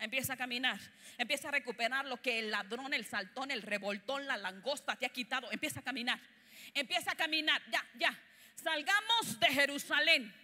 empieza 0.00 0.34
a 0.34 0.36
caminar, 0.36 0.78
empieza 1.16 1.48
a 1.48 1.52
recuperar 1.52 2.04
lo 2.04 2.20
que 2.20 2.38
el 2.38 2.50
ladrón, 2.50 2.92
el 2.92 3.06
saltón, 3.06 3.50
el 3.50 3.62
revoltón, 3.62 4.26
la 4.26 4.36
langosta 4.36 4.96
te 4.96 5.06
ha 5.06 5.08
quitado, 5.08 5.50
empieza 5.50 5.80
a 5.80 5.82
caminar, 5.82 6.20
empieza 6.74 7.12
a 7.12 7.14
caminar, 7.14 7.62
ya, 7.70 7.84
ya, 7.94 8.18
salgamos 8.54 9.38
de 9.40 9.46
Jerusalén, 9.46 10.34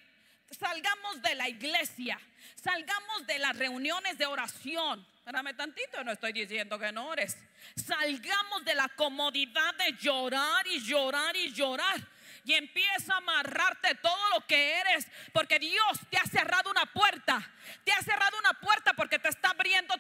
salgamos 0.51 1.23
de 1.23 1.35
la 1.35 1.49
iglesia, 1.49 2.18
salgamos 2.55 3.27
de 3.27 3.38
las 3.38 3.57
reuniones 3.57 4.18
de 4.18 4.27
oración. 4.27 5.07
Espérame 5.16 5.55
tantito, 5.55 6.03
no 6.03 6.12
estoy 6.12 6.33
diciendo 6.33 6.79
que 6.79 6.90
no 6.90 7.09
ores. 7.09 7.37
Salgamos 7.77 8.64
de 8.64 8.75
la 8.75 8.88
comodidad 8.88 9.75
de 9.75 9.92
llorar 9.92 10.66
y 10.66 10.81
llorar 10.81 11.37
y 11.37 11.53
llorar. 11.53 12.01
Y 12.44 12.55
empieza 12.55 13.14
a 13.14 13.18
amarrarte 13.18 13.94
todo 13.96 14.31
lo 14.35 14.46
que 14.46 14.81
eres, 14.81 15.07
porque 15.33 15.59
Dios 15.59 16.01
te 16.11 16.16
ha 16.16 16.25
cerrado 16.25 16.70
una 16.70 16.87
puerta, 16.87 17.38
te 17.85 17.92
ha 17.92 18.03
cerrado 18.03 18.38
una 18.38 18.55
puerta 18.55 18.94
porque 18.94 19.18
te 19.18 19.29
está 19.29 19.51
abriendo 19.51 19.94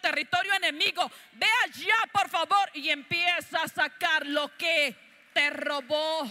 enemigo. 0.90 1.10
Ve 1.32 1.46
allá, 1.64 1.94
por 2.12 2.28
favor, 2.28 2.70
y 2.74 2.90
empieza 2.90 3.62
a 3.62 3.68
sacar 3.68 4.26
lo 4.26 4.56
que 4.56 4.96
te 5.32 5.50
robó. 5.50 6.28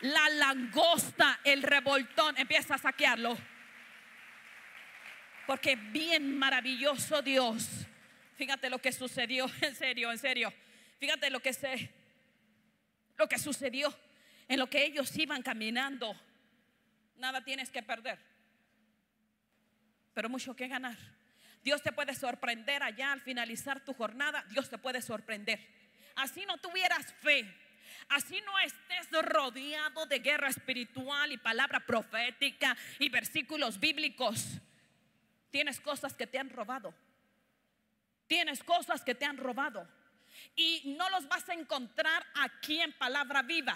La 0.00 0.28
langosta, 0.30 1.40
el 1.44 1.62
revoltón, 1.62 2.36
empieza 2.36 2.74
a 2.74 2.78
saquearlo. 2.78 3.38
Porque 5.46 5.76
bien 5.76 6.38
maravilloso 6.38 7.22
Dios. 7.22 7.68
Fíjate 8.36 8.68
lo 8.68 8.80
que 8.80 8.90
sucedió, 8.92 9.46
en 9.60 9.74
serio, 9.76 10.10
en 10.10 10.18
serio. 10.18 10.52
Fíjate 10.98 11.30
lo 11.30 11.40
que 11.40 11.52
se 11.52 11.90
lo 13.18 13.28
que 13.28 13.38
sucedió 13.38 13.94
en 14.48 14.58
lo 14.58 14.68
que 14.68 14.84
ellos 14.84 15.16
iban 15.16 15.42
caminando, 15.42 16.18
nada 17.16 17.44
tienes 17.44 17.70
que 17.70 17.82
perder, 17.82 18.18
pero 20.14 20.28
mucho 20.28 20.56
que 20.56 20.66
ganar. 20.66 20.96
Dios 21.62 21.82
te 21.82 21.92
puede 21.92 22.14
sorprender 22.14 22.82
allá 22.82 23.12
al 23.12 23.20
finalizar 23.20 23.84
tu 23.84 23.94
jornada, 23.94 24.44
Dios 24.48 24.68
te 24.68 24.78
puede 24.78 25.00
sorprender. 25.00 25.60
Así 26.16 26.44
no 26.44 26.58
tuvieras 26.58 27.12
fe, 27.14 27.46
así 28.08 28.40
no 28.42 28.58
estés 28.60 29.10
rodeado 29.22 30.06
de 30.06 30.18
guerra 30.18 30.48
espiritual 30.48 31.32
y 31.32 31.38
palabra 31.38 31.80
profética 31.80 32.76
y 32.98 33.08
versículos 33.08 33.78
bíblicos. 33.78 34.60
Tienes 35.50 35.80
cosas 35.80 36.14
que 36.14 36.26
te 36.26 36.38
han 36.38 36.50
robado. 36.50 36.94
Tienes 38.26 38.64
cosas 38.64 39.02
que 39.02 39.14
te 39.14 39.24
han 39.24 39.36
robado. 39.36 39.86
Y 40.56 40.94
no 40.96 41.08
los 41.10 41.28
vas 41.28 41.48
a 41.48 41.54
encontrar 41.54 42.26
aquí 42.34 42.80
en 42.80 42.92
palabra 42.94 43.42
viva. 43.42 43.74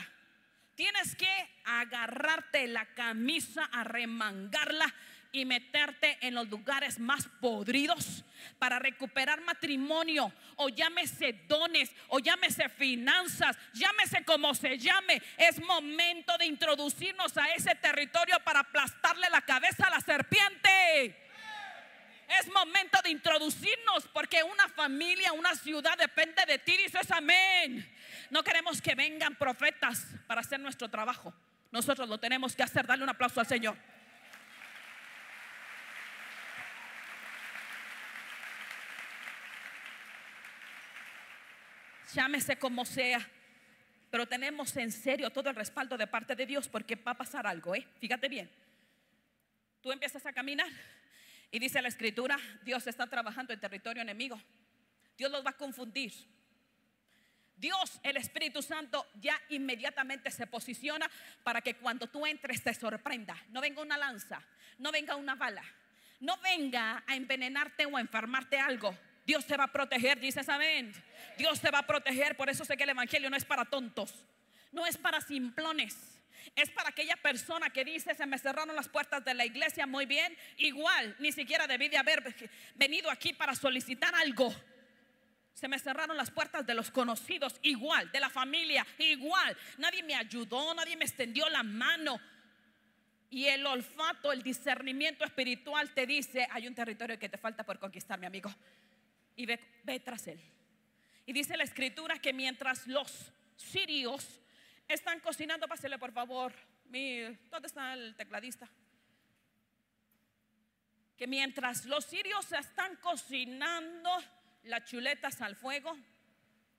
Tienes 0.75 1.15
que 1.15 1.29
agarrarte 1.65 2.67
la 2.67 2.87
camisa, 2.95 3.65
arremangarla 3.73 4.93
y 5.33 5.45
meterte 5.45 6.19
en 6.21 6.35
los 6.35 6.49
lugares 6.49 6.99
más 6.99 7.29
podridos 7.41 8.25
para 8.59 8.79
recuperar 8.79 9.41
matrimonio 9.41 10.33
o 10.57 10.69
llámese 10.69 11.33
dones 11.49 11.91
o 12.09 12.19
llámese 12.19 12.69
finanzas, 12.69 13.57
llámese 13.73 14.25
como 14.25 14.55
se 14.55 14.79
llame. 14.79 15.23
Es 15.37 15.61
momento 15.63 16.37
de 16.39 16.47
introducirnos 16.47 17.37
a 17.37 17.53
ese 17.55 17.75
territorio 17.75 18.39
para 18.45 18.61
aplastarle 18.61 19.29
la 19.31 19.43
cabeza 19.43 19.87
a 19.87 19.91
la 19.91 20.01
serpiente. 20.01 21.23
Es 22.29 22.49
momento 22.53 22.99
de 23.03 23.11
introducirnos 23.11 24.09
porque 24.13 24.43
una 24.43 24.69
familia, 24.69 25.33
una 25.33 25.55
ciudad 25.55 25.97
depende 25.97 26.45
de 26.47 26.59
ti, 26.59 26.77
dices 26.77 27.11
amén. 27.11 27.89
No 28.31 28.43
queremos 28.43 28.83
que 28.83 28.95
vengan 28.95 29.37
profetas 29.37 30.07
para 30.27 30.41
hacer 30.41 30.59
nuestro 30.59 30.89
trabajo. 30.89 31.33
Nosotros 31.71 32.09
lo 32.09 32.19
tenemos 32.19 32.57
que 32.57 32.63
hacer. 32.63 32.87
Dale 32.87 33.05
un 33.05 33.11
aplauso 33.11 33.39
al 33.41 33.47
Señor. 33.47 33.77
Llámese 42.15 42.59
como 42.59 42.85
sea, 42.85 43.27
pero 44.11 44.27
tenemos 44.27 44.77
en 44.77 44.93
serio 44.93 45.31
todo 45.31 45.51
el 45.51 45.57
respaldo 45.57 45.97
de 45.97 46.07
parte 46.07 46.35
de 46.37 46.47
Dios 46.47 46.69
porque 46.69 46.97
va 46.97 47.13
a 47.13 47.17
pasar 47.17 47.47
algo, 47.47 47.75
¿eh? 47.75 47.87
Fíjate 48.01 48.29
bien. 48.29 48.51
Tú 49.81 49.93
empiezas 49.93 50.25
a 50.27 50.33
caminar 50.33 50.69
y 51.51 51.59
dice 51.59 51.81
la 51.83 51.89
escritura, 51.89 52.39
Dios 52.63 52.87
está 52.87 53.07
trabajando 53.07 53.53
en 53.53 53.61
territorio 53.61 54.03
enemigo. 54.03 54.41
Dios 55.17 55.31
los 55.31 55.45
va 55.45 55.51
a 55.51 55.57
confundir. 55.57 56.13
Dios, 57.57 58.01
el 58.03 58.19
Espíritu 58.19 58.61
Santo, 58.61 59.07
ya 59.15 59.41
inmediatamente 59.49 60.31
se 60.31 60.47
posiciona 60.47 61.11
para 61.43 61.63
que 61.63 61.77
cuando 61.77 62.07
tú 62.07 62.27
entres 62.27 62.63
te 62.63 62.75
sorprenda. 62.75 63.37
No 63.49 63.61
venga 63.61 63.81
una 63.81 63.97
lanza, 63.97 64.43
no 64.79 64.93
venga 64.93 65.17
una 65.17 65.35
bala, 65.35 65.65
no 66.21 66.37
venga 66.39 67.03
a 67.07 67.17
envenenarte 67.17 67.87
o 67.87 67.97
a 67.97 68.01
enfermarte 68.01 68.59
algo. 68.59 68.97
Dios 69.27 69.45
te 69.45 69.57
va 69.57 69.65
a 69.65 69.73
proteger, 69.73 70.21
dices 70.21 70.49
amén. 70.49 70.93
Dios 71.37 71.61
te 71.61 71.71
va 71.71 71.81
a 71.81 71.87
proteger, 71.87 72.37
por 72.37 72.49
eso 72.49 72.65
sé 72.65 72.77
que 72.77 72.85
el 72.85 72.91
Evangelio 72.91 73.29
no 73.29 73.37
es 73.37 73.45
para 73.45 73.65
tontos, 73.65 74.15
no 74.73 74.87
es 74.87 74.97
para 74.97 75.21
simplones. 75.21 76.13
Es 76.55 76.71
para 76.71 76.91
aquella 76.91 77.17
persona 77.17 77.71
que 77.71 77.85
dice, 77.85 78.15
se 78.15 78.25
me 78.25 78.39
cerraron 78.39 78.77
las 78.77 78.89
puertas 78.89 79.25
de 79.25 79.35
la 79.35 79.45
iglesia 79.45 79.85
muy 79.85 80.07
bien, 80.07 80.37
igual, 80.59 81.17
ni 81.19 81.33
siquiera 81.33 81.67
debí 81.67 81.89
de 81.89 81.99
haber 81.99 82.23
venido 82.77 83.11
aquí 83.11 83.33
para 83.33 83.55
solicitar 83.57 84.15
algo. 84.15 84.55
Se 85.55 85.67
me 85.67 85.79
cerraron 85.79 86.17
las 86.17 86.31
puertas 86.31 86.65
de 86.65 86.75
los 86.75 86.91
conocidos, 86.91 87.59
igual, 87.63 88.13
de 88.13 88.21
la 88.21 88.31
familia, 88.31 88.87
igual. 88.99 89.57
Nadie 89.79 90.03
me 90.05 90.15
ayudó, 90.15 90.73
nadie 90.75 90.97
me 90.97 91.05
extendió 91.05 91.49
la 91.49 91.65
mano. 91.65 92.21
Y 93.29 93.47
el 93.47 93.67
olfato, 93.67 94.33
el 94.33 94.43
discernimiento 94.43 95.25
espiritual 95.25 95.93
te 95.95 96.07
dice, 96.07 96.47
hay 96.51 96.69
un 96.69 96.75
territorio 96.75 97.19
que 97.19 97.29
te 97.29 97.39
falta 97.39 97.65
por 97.65 97.79
conquistar, 97.79 98.21
mi 98.21 98.27
amigo. 98.27 98.55
Y 99.37 99.47
ve, 99.47 99.61
ve 99.85 100.01
tras 100.01 100.27
él. 100.27 100.41
Y 101.27 101.33
dice 101.33 101.57
la 101.57 101.65
escritura 101.65 102.19
que 102.19 102.33
mientras 102.33 102.87
los 102.87 103.33
sirios 103.57 104.41
están 104.89 105.21
cocinando, 105.21 105.69
pásele 105.69 105.99
por 105.99 106.13
favor. 106.13 106.53
Mi, 106.87 107.21
¿Dónde 107.51 107.67
está 107.67 107.95
el 107.95 108.15
tecladista? 108.17 108.69
Que 111.17 111.27
mientras 111.27 111.87
los 111.87 112.05
sirios 112.05 112.53
están 112.53 112.97
cocinando, 112.97 114.11
las 114.65 114.85
chuletas 114.85 115.41
al 115.41 115.57
fuego, 115.57 115.97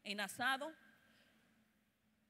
en 0.04 0.22
asado. 0.22 0.74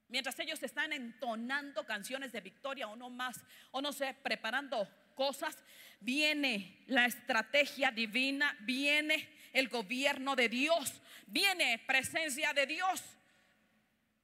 Mientras 0.08 0.40
ellos 0.40 0.62
están 0.64 0.94
entonando 0.94 1.86
canciones 1.86 2.32
de 2.32 2.42
victoria 2.42 2.88
o 2.88 2.96
no 2.96 3.10
más, 3.10 3.44
o 3.72 3.82
no 3.82 3.92
sé, 3.92 4.16
preparando 4.24 4.90
cosas, 5.16 5.56
viene 6.00 6.84
la 6.88 7.06
estrategia 7.06 7.92
divina, 7.92 8.58
viene 8.62 9.37
el 9.54 9.70
gobierno 9.70 10.36
de 10.36 10.50
Dios, 10.50 11.02
viene 11.26 11.80
presencia 11.86 12.54
de 12.54 12.66
Dios. 12.66 13.04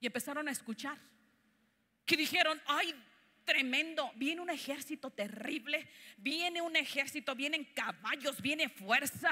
Y 0.00 0.06
empezaron 0.06 0.48
a 0.48 0.52
escuchar. 0.52 0.98
Que 2.04 2.16
dijeron, 2.16 2.60
ay, 2.66 2.94
tremendo, 3.44 4.10
viene 4.16 4.40
un 4.40 4.50
ejército 4.50 5.10
terrible, 5.10 5.88
viene 6.16 6.60
un 6.60 6.76
ejército, 6.76 7.34
vienen 7.34 7.64
caballos, 7.64 8.40
viene 8.40 8.68
fuerza. 8.68 9.30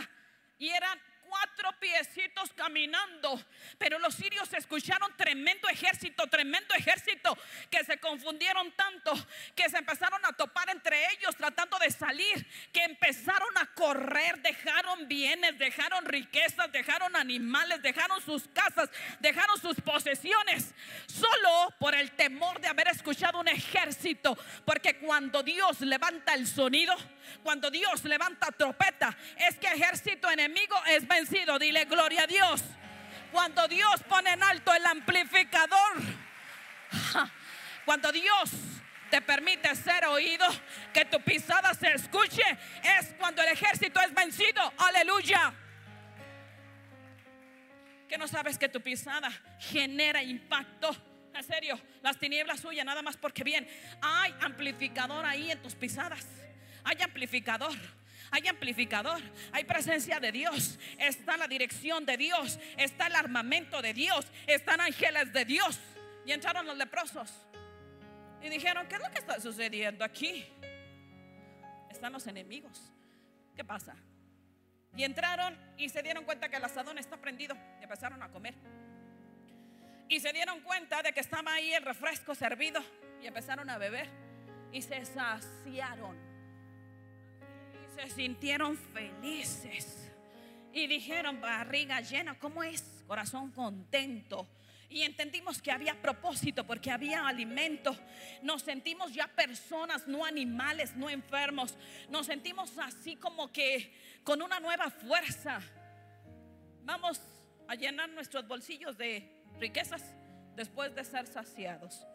Y 0.58 0.68
eran 0.68 0.98
cuatro 1.32 1.72
piecitos 1.80 2.52
caminando. 2.54 3.42
Pero 3.78 3.98
los 3.98 4.14
sirios 4.14 4.52
escucharon 4.52 5.16
tremendo 5.16 5.66
ejército, 5.70 6.26
tremendo 6.26 6.74
ejército, 6.74 7.38
que 7.70 7.82
se 7.84 7.98
confundieron 7.98 8.70
tanto, 8.72 9.14
que 9.56 9.70
se 9.70 9.78
empezaron 9.78 10.20
a 10.26 10.34
topar 10.34 10.68
entre 10.68 11.10
ellos 11.12 11.34
tratando 11.36 11.78
de 11.78 11.90
salir, 11.90 12.46
que 12.70 12.84
empezaron 12.84 13.56
a 13.56 13.66
correr, 13.72 14.42
dejaron 14.42 15.08
bienes, 15.08 15.58
dejaron 15.58 16.04
riquezas, 16.04 16.70
dejaron 16.70 17.16
animales, 17.16 17.80
dejaron 17.80 18.20
sus 18.20 18.46
casas, 18.48 18.90
dejaron 19.20 19.58
sus 19.58 19.80
posesiones, 19.80 20.74
solo 21.06 21.74
por 21.80 21.94
el 21.94 22.10
temor 22.12 22.60
de 22.60 22.68
haber 22.68 22.88
escuchado 22.88 23.40
un 23.40 23.48
ejército. 23.48 24.36
Porque 24.66 24.98
cuando 24.98 25.42
Dios 25.42 25.80
levanta 25.80 26.34
el 26.34 26.46
sonido, 26.46 26.94
cuando 27.42 27.70
Dios 27.70 28.04
levanta 28.04 28.48
trompeta, 28.52 29.16
es 29.38 29.56
que 29.56 29.68
ejército 29.68 30.30
enemigo 30.30 30.76
es 30.88 31.08
vencido. 31.08 31.21
Dile 31.58 31.84
gloria 31.84 32.24
a 32.24 32.26
Dios. 32.26 32.62
Cuando 33.30 33.66
Dios 33.68 34.02
pone 34.08 34.30
en 34.30 34.42
alto 34.42 34.74
el 34.74 34.84
amplificador, 34.84 36.02
cuando 37.84 38.10
Dios 38.10 38.50
te 39.10 39.22
permite 39.22 39.74
ser 39.76 40.04
oído, 40.06 40.46
que 40.92 41.04
tu 41.04 41.20
pisada 41.20 41.72
se 41.74 41.92
escuche, 41.92 42.42
es 42.98 43.14
cuando 43.18 43.42
el 43.42 43.48
ejército 43.48 44.00
es 44.00 44.12
vencido. 44.12 44.72
Aleluya. 44.78 45.54
Que 48.08 48.18
no 48.18 48.26
sabes 48.26 48.58
que 48.58 48.68
tu 48.68 48.80
pisada 48.80 49.30
genera 49.58 50.22
impacto. 50.22 50.94
En 51.34 51.44
serio, 51.44 51.80
las 52.02 52.18
tinieblas 52.18 52.62
huyen 52.64 52.84
nada 52.84 53.00
más 53.00 53.16
porque 53.16 53.44
bien. 53.44 53.66
Hay 54.02 54.34
amplificador 54.40 55.24
ahí 55.24 55.50
en 55.50 55.62
tus 55.62 55.74
pisadas. 55.74 56.26
Hay 56.84 57.00
amplificador. 57.00 58.01
Hay 58.34 58.48
amplificador, 58.48 59.20
hay 59.52 59.64
presencia 59.64 60.18
de 60.18 60.32
Dios, 60.32 60.78
está 60.98 61.36
la 61.36 61.46
dirección 61.46 62.06
de 62.06 62.16
Dios, 62.16 62.58
está 62.78 63.08
el 63.08 63.14
armamento 63.14 63.82
de 63.82 63.92
Dios, 63.92 64.26
están 64.46 64.80
ángeles 64.80 65.34
de 65.34 65.44
Dios. 65.44 65.78
Y 66.24 66.32
entraron 66.32 66.66
los 66.66 66.78
leprosos 66.78 67.30
y 68.40 68.48
dijeron, 68.48 68.88
¿qué 68.88 68.94
es 68.94 69.02
lo 69.02 69.10
que 69.10 69.18
está 69.18 69.38
sucediendo 69.38 70.02
aquí? 70.02 70.46
Están 71.90 72.14
los 72.14 72.26
enemigos. 72.26 72.90
¿Qué 73.54 73.64
pasa? 73.64 73.94
Y 74.96 75.04
entraron 75.04 75.54
y 75.76 75.90
se 75.90 76.02
dieron 76.02 76.24
cuenta 76.24 76.48
que 76.48 76.56
el 76.56 76.64
asadón 76.64 76.96
está 76.96 77.18
prendido 77.18 77.54
y 77.80 77.82
empezaron 77.82 78.22
a 78.22 78.30
comer. 78.30 78.54
Y 80.08 80.20
se 80.20 80.32
dieron 80.32 80.62
cuenta 80.62 81.02
de 81.02 81.12
que 81.12 81.20
estaba 81.20 81.52
ahí 81.52 81.74
el 81.74 81.84
refresco 81.84 82.34
servido 82.34 82.82
y 83.22 83.26
empezaron 83.26 83.68
a 83.68 83.76
beber 83.76 84.08
y 84.72 84.80
se 84.80 85.04
saciaron 85.04 86.31
se 88.02 88.10
sintieron 88.10 88.76
felices 88.76 90.10
y 90.72 90.86
dijeron, 90.86 91.40
barriga 91.40 92.00
llena, 92.00 92.38
¿cómo 92.38 92.62
es? 92.62 93.04
Corazón 93.06 93.50
contento. 93.52 94.48
Y 94.88 95.02
entendimos 95.02 95.62
que 95.62 95.70
había 95.70 96.00
propósito 96.00 96.66
porque 96.66 96.90
había 96.90 97.26
alimento. 97.26 97.96
Nos 98.42 98.62
sentimos 98.62 99.14
ya 99.14 99.28
personas, 99.28 100.06
no 100.06 100.24
animales, 100.24 100.96
no 100.96 101.08
enfermos. 101.08 101.76
Nos 102.10 102.26
sentimos 102.26 102.76
así 102.78 103.16
como 103.16 103.52
que 103.52 103.94
con 104.24 104.42
una 104.42 104.60
nueva 104.60 104.90
fuerza. 104.90 105.60
Vamos 106.82 107.20
a 107.68 107.74
llenar 107.74 108.10
nuestros 108.10 108.46
bolsillos 108.46 108.98
de 108.98 109.30
riquezas 109.58 110.02
después 110.56 110.94
de 110.94 111.04
ser 111.04 111.26
saciados. 111.26 112.06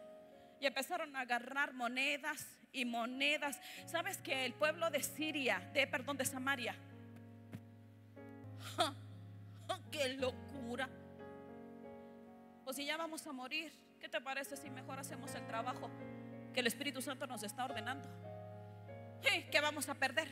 Y 0.60 0.66
empezaron 0.66 1.16
a 1.16 1.20
agarrar 1.20 1.72
monedas 1.72 2.57
y 2.72 2.84
monedas. 2.84 3.60
¿Sabes 3.86 4.18
que 4.18 4.44
el 4.44 4.54
pueblo 4.54 4.90
de 4.90 5.02
Siria, 5.02 5.60
de 5.72 5.86
perdón, 5.86 6.16
de 6.16 6.24
Samaria? 6.24 6.74
¡Qué 9.90 10.14
locura! 10.14 10.88
Pues 12.64 12.76
si 12.76 12.84
ya 12.84 12.96
vamos 12.96 13.26
a 13.26 13.32
morir, 13.32 13.72
¿qué 14.00 14.08
te 14.08 14.20
parece 14.20 14.56
si 14.56 14.70
mejor 14.70 14.98
hacemos 14.98 15.34
el 15.34 15.46
trabajo 15.46 15.90
que 16.52 16.60
el 16.60 16.66
Espíritu 16.66 17.00
Santo 17.00 17.26
nos 17.26 17.42
está 17.42 17.64
ordenando? 17.64 18.08
¿Qué 19.22 19.60
vamos 19.60 19.88
a 19.88 19.94
perder? 19.94 20.28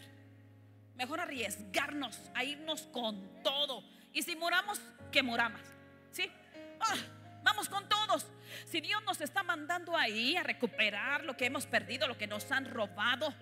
Mejor 0.95 1.21
arriesgarnos 1.21 2.21
a 2.35 2.45
irnos 2.45 2.83
con 2.87 3.43
todo. 3.43 3.83
Y 4.13 4.23
si 4.23 4.35
moramos, 4.35 4.81
que 5.13 5.23
moramos. 5.23 5.61
¿Sí? 6.11 6.31
Ah, 6.81 6.97
Vamos 7.47 7.69
con 7.69 7.89
todos. 7.89 8.27
Si 8.65 8.81
Dios 8.81 9.05
nos 9.05 9.21
está 9.21 9.45
mandando 9.45 9.97
ahí 9.97 10.37
a 10.37 10.43
recuperar 10.43 11.23
lo 11.23 11.37
que 11.37 11.47
hemos 11.47 11.65
perdido, 11.65 12.09
lo 12.09 12.19
que 12.19 12.27
nos 12.27 12.51
han 12.51 12.65
robado, 12.65 13.33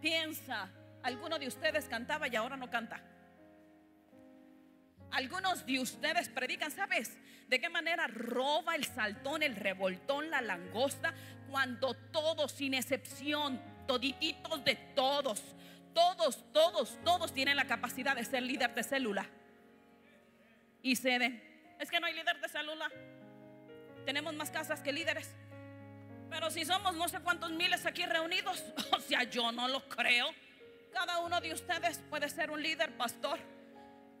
piensa, 0.00 0.70
alguno 1.02 1.38
de 1.38 1.46
ustedes 1.46 1.84
cantaba 1.84 2.26
y 2.26 2.36
ahora 2.36 2.56
no 2.56 2.70
canta. 2.70 3.02
Algunos 5.10 5.66
de 5.66 5.78
ustedes 5.78 6.30
predican, 6.30 6.70
¿sabes? 6.70 7.18
¿De 7.48 7.60
qué 7.60 7.68
manera 7.68 8.06
roba 8.06 8.76
el 8.76 8.84
saltón, 8.84 9.42
el 9.42 9.54
revoltón, 9.56 10.30
la 10.30 10.40
langosta? 10.40 11.12
Cuando 11.50 11.92
todos, 11.92 12.52
sin 12.52 12.72
excepción, 12.72 13.60
todititos 13.86 14.64
de 14.64 14.76
todos, 14.96 15.42
todos, 15.92 16.50
todos, 16.54 16.98
todos 17.04 17.34
tienen 17.34 17.56
la 17.56 17.66
capacidad 17.66 18.16
de 18.16 18.24
ser 18.24 18.42
líder 18.42 18.74
de 18.74 18.84
célula. 18.84 19.26
Y 20.82 20.96
ceden. 20.96 21.76
Es 21.78 21.90
que 21.90 22.00
no 22.00 22.06
hay 22.06 22.14
líder 22.14 22.40
de 22.40 22.48
célula 22.48 22.90
tenemos 24.04 24.34
más 24.34 24.50
casas 24.50 24.80
que 24.80 24.92
líderes. 24.92 25.34
Pero 26.30 26.50
si 26.50 26.64
somos 26.64 26.94
no 26.94 27.08
sé 27.08 27.20
cuántos 27.20 27.50
miles 27.50 27.84
aquí 27.86 28.06
reunidos, 28.06 28.64
o 28.92 29.00
sea, 29.00 29.24
yo 29.24 29.50
no 29.52 29.68
lo 29.68 29.88
creo. 29.88 30.28
Cada 30.92 31.18
uno 31.18 31.40
de 31.40 31.52
ustedes 31.52 31.98
puede 32.10 32.28
ser 32.28 32.50
un 32.50 32.62
líder, 32.62 32.96
pastor. 32.96 33.38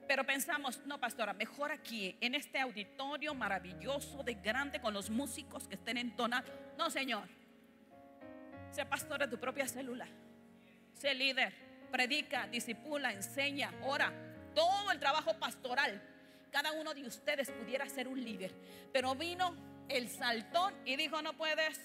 Pero 0.06 0.24
pensamos, 0.24 0.84
no, 0.86 0.98
pastora, 0.98 1.32
mejor 1.32 1.70
aquí, 1.70 2.16
en 2.20 2.34
este 2.34 2.58
auditorio 2.58 3.32
maravilloso, 3.32 4.24
de 4.24 4.34
grande, 4.34 4.80
con 4.80 4.92
los 4.92 5.08
músicos 5.08 5.68
que 5.68 5.76
estén 5.76 5.98
entonados. 5.98 6.50
No, 6.76 6.90
Señor. 6.90 7.28
Sé 8.72 8.84
pastor 8.86 9.20
de 9.20 9.28
tu 9.28 9.38
propia 9.38 9.68
célula. 9.68 10.08
Sé 10.94 11.14
líder. 11.14 11.54
Predica, 11.92 12.48
disipula, 12.48 13.12
enseña, 13.12 13.72
ora. 13.82 14.12
Todo 14.54 14.90
el 14.90 14.98
trabajo 14.98 15.34
pastoral. 15.38 16.02
Cada 16.50 16.72
uno 16.72 16.92
de 16.92 17.04
ustedes 17.04 17.50
pudiera 17.50 17.88
ser 17.88 18.08
un 18.08 18.22
líder. 18.22 18.52
Pero 18.92 19.14
vino 19.14 19.54
el 19.90 20.08
saltón 20.08 20.74
y 20.84 20.96
dijo, 20.96 21.20
no 21.22 21.34
puedes. 21.34 21.80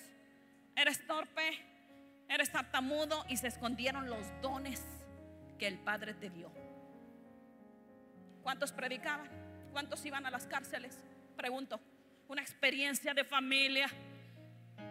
Eres 0.75 1.05
torpe. 1.07 1.59
Eres 2.29 2.51
tartamudo. 2.51 3.25
Y 3.29 3.37
se 3.37 3.47
escondieron 3.47 4.09
los 4.09 4.25
dones 4.41 4.83
que 5.59 5.67
el 5.67 5.77
Padre 5.79 6.13
te 6.13 6.29
dio. 6.29 6.51
¿Cuántos 8.43 8.71
predicaban? 8.71 9.29
¿Cuántos 9.71 10.05
iban 10.05 10.25
a 10.25 10.31
las 10.31 10.45
cárceles? 10.47 10.99
Pregunto. 11.35 11.79
Una 12.27 12.41
experiencia 12.41 13.13
de 13.13 13.23
familia 13.23 13.87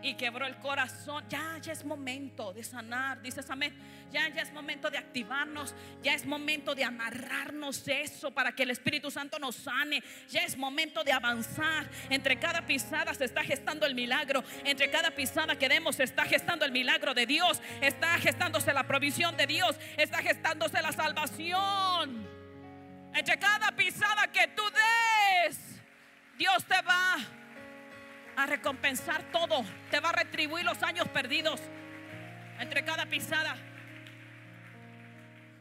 y 0.05 0.15
quebró 0.15 0.47
el 0.47 0.57
corazón. 0.57 1.25
Ya, 1.31 1.59
ya 1.59 1.73
es 1.73 1.85
momento 1.85 2.53
de 2.53 2.63
sanar, 2.63 3.23
dices 3.23 3.49
amén. 3.49 3.75
Ya, 4.13 4.29
ya 4.29 4.43
es 4.43 4.53
momento 4.53 4.91
de 4.91 4.99
activarnos. 4.99 5.75
Ya 6.03 6.15
es 6.15 6.27
momento 6.27 6.75
de 6.75 6.85
amarrarnos 6.85 7.89
eso 7.89 8.31
para 8.31 8.53
que 8.53 8.63
el 8.63 8.71
Espíritu 8.71 9.11
Santo 9.11 9.39
nos 9.39 9.57
sane. 9.57 10.03
Ya 10.29 10.43
es 10.43 10.57
momento 10.57 11.03
de 11.03 11.13
avanzar. 11.13 11.89
Entre 12.11 12.39
cada 12.39 12.67
pisada 12.67 13.15
se 13.15 13.25
está 13.25 13.43
gestando 13.43 13.87
el 13.87 13.95
milagro. 13.95 14.45
Entre 14.65 14.91
cada 14.91 15.11
pisada 15.11 15.59
que 15.59 15.69
demos 15.69 15.97
se 15.97 16.05
está 16.05 16.25
gestando 16.25 16.67
el 16.67 16.71
milagro 16.71 17.15
de 17.15 17.25
Dios. 17.25 17.61
Está 17.81 18.19
gestándose 18.19 18.75
la 18.75 18.87
provisión 18.87 19.37
de 19.39 19.47
Dios. 19.47 19.77
Está 19.97 20.19
gestándose 20.19 20.83
la 20.83 20.93
salvación. 20.93 22.29
Entre 23.15 23.39
cada 23.39 23.73
pisada 23.73 24.31
que 24.31 24.49
tú 24.49 24.63
des, 24.71 25.59
Dios 26.37 26.63
te 26.67 26.83
va 26.83 27.17
a 28.37 28.47
recompensar 28.47 29.23
todo. 29.31 29.65
Te 29.91 30.01
va 30.01 30.11
a 30.11 30.13
retribuir 30.13 30.65
los 30.65 30.83
años 30.83 31.09
perdidos. 31.09 31.61
Entre 32.59 32.85
cada 32.85 33.07
pisada. 33.07 33.57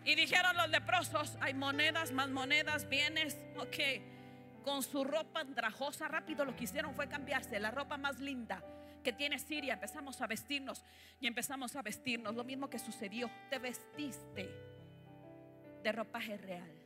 Y 0.06 0.16
dijeron 0.16 0.56
los 0.58 0.70
leprosos, 0.70 1.38
hay 1.40 1.54
monedas, 1.54 2.12
más 2.12 2.30
monedas, 2.30 2.90
bienes. 2.90 3.38
Ok, 3.58 4.64
con 4.64 4.84
su 4.84 5.04
ropa 5.04 5.40
andrajosa, 5.42 6.08
rápido 6.08 6.46
lo 6.46 6.56
que 6.56 6.66
hicieron 6.66 6.94
fue 6.94 7.08
cambiarse 7.08 7.60
la 7.60 7.72
ropa 7.72 7.98
más 7.98 8.20
linda 8.20 8.64
que 9.04 9.14
tiene 9.14 9.40
Siria. 9.40 9.74
Empezamos 9.74 10.22
a 10.22 10.28
vestirnos 10.28 10.84
y 11.20 11.28
empezamos 11.28 11.76
a 11.76 11.82
vestirnos. 11.82 12.36
Lo 12.36 12.44
mismo 12.44 12.70
que 12.70 12.80
sucedió, 12.80 13.30
te 13.50 13.60
vestiste 13.60 14.50
de 15.84 15.92
ropaje 15.92 16.38
real 16.38 16.84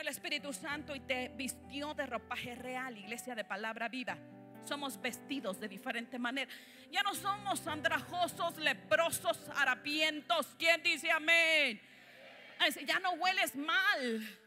el 0.00 0.08
Espíritu 0.08 0.52
Santo 0.52 0.94
y 0.94 1.00
te 1.00 1.28
vistió 1.28 1.94
de 1.94 2.06
ropaje 2.06 2.54
real, 2.54 2.96
iglesia 2.98 3.34
de 3.34 3.44
palabra 3.44 3.88
viva. 3.88 4.16
Somos 4.64 5.00
vestidos 5.00 5.60
de 5.60 5.68
diferente 5.68 6.18
manera. 6.18 6.50
Ya 6.90 7.02
no 7.02 7.14
somos 7.14 7.66
andrajosos, 7.66 8.56
leprosos, 8.58 9.38
harapientos. 9.56 10.46
¿Quién 10.58 10.82
dice 10.82 11.10
amén? 11.10 11.80
Ya 12.86 12.98
no 13.00 13.12
hueles 13.12 13.54
mal. 13.56 14.40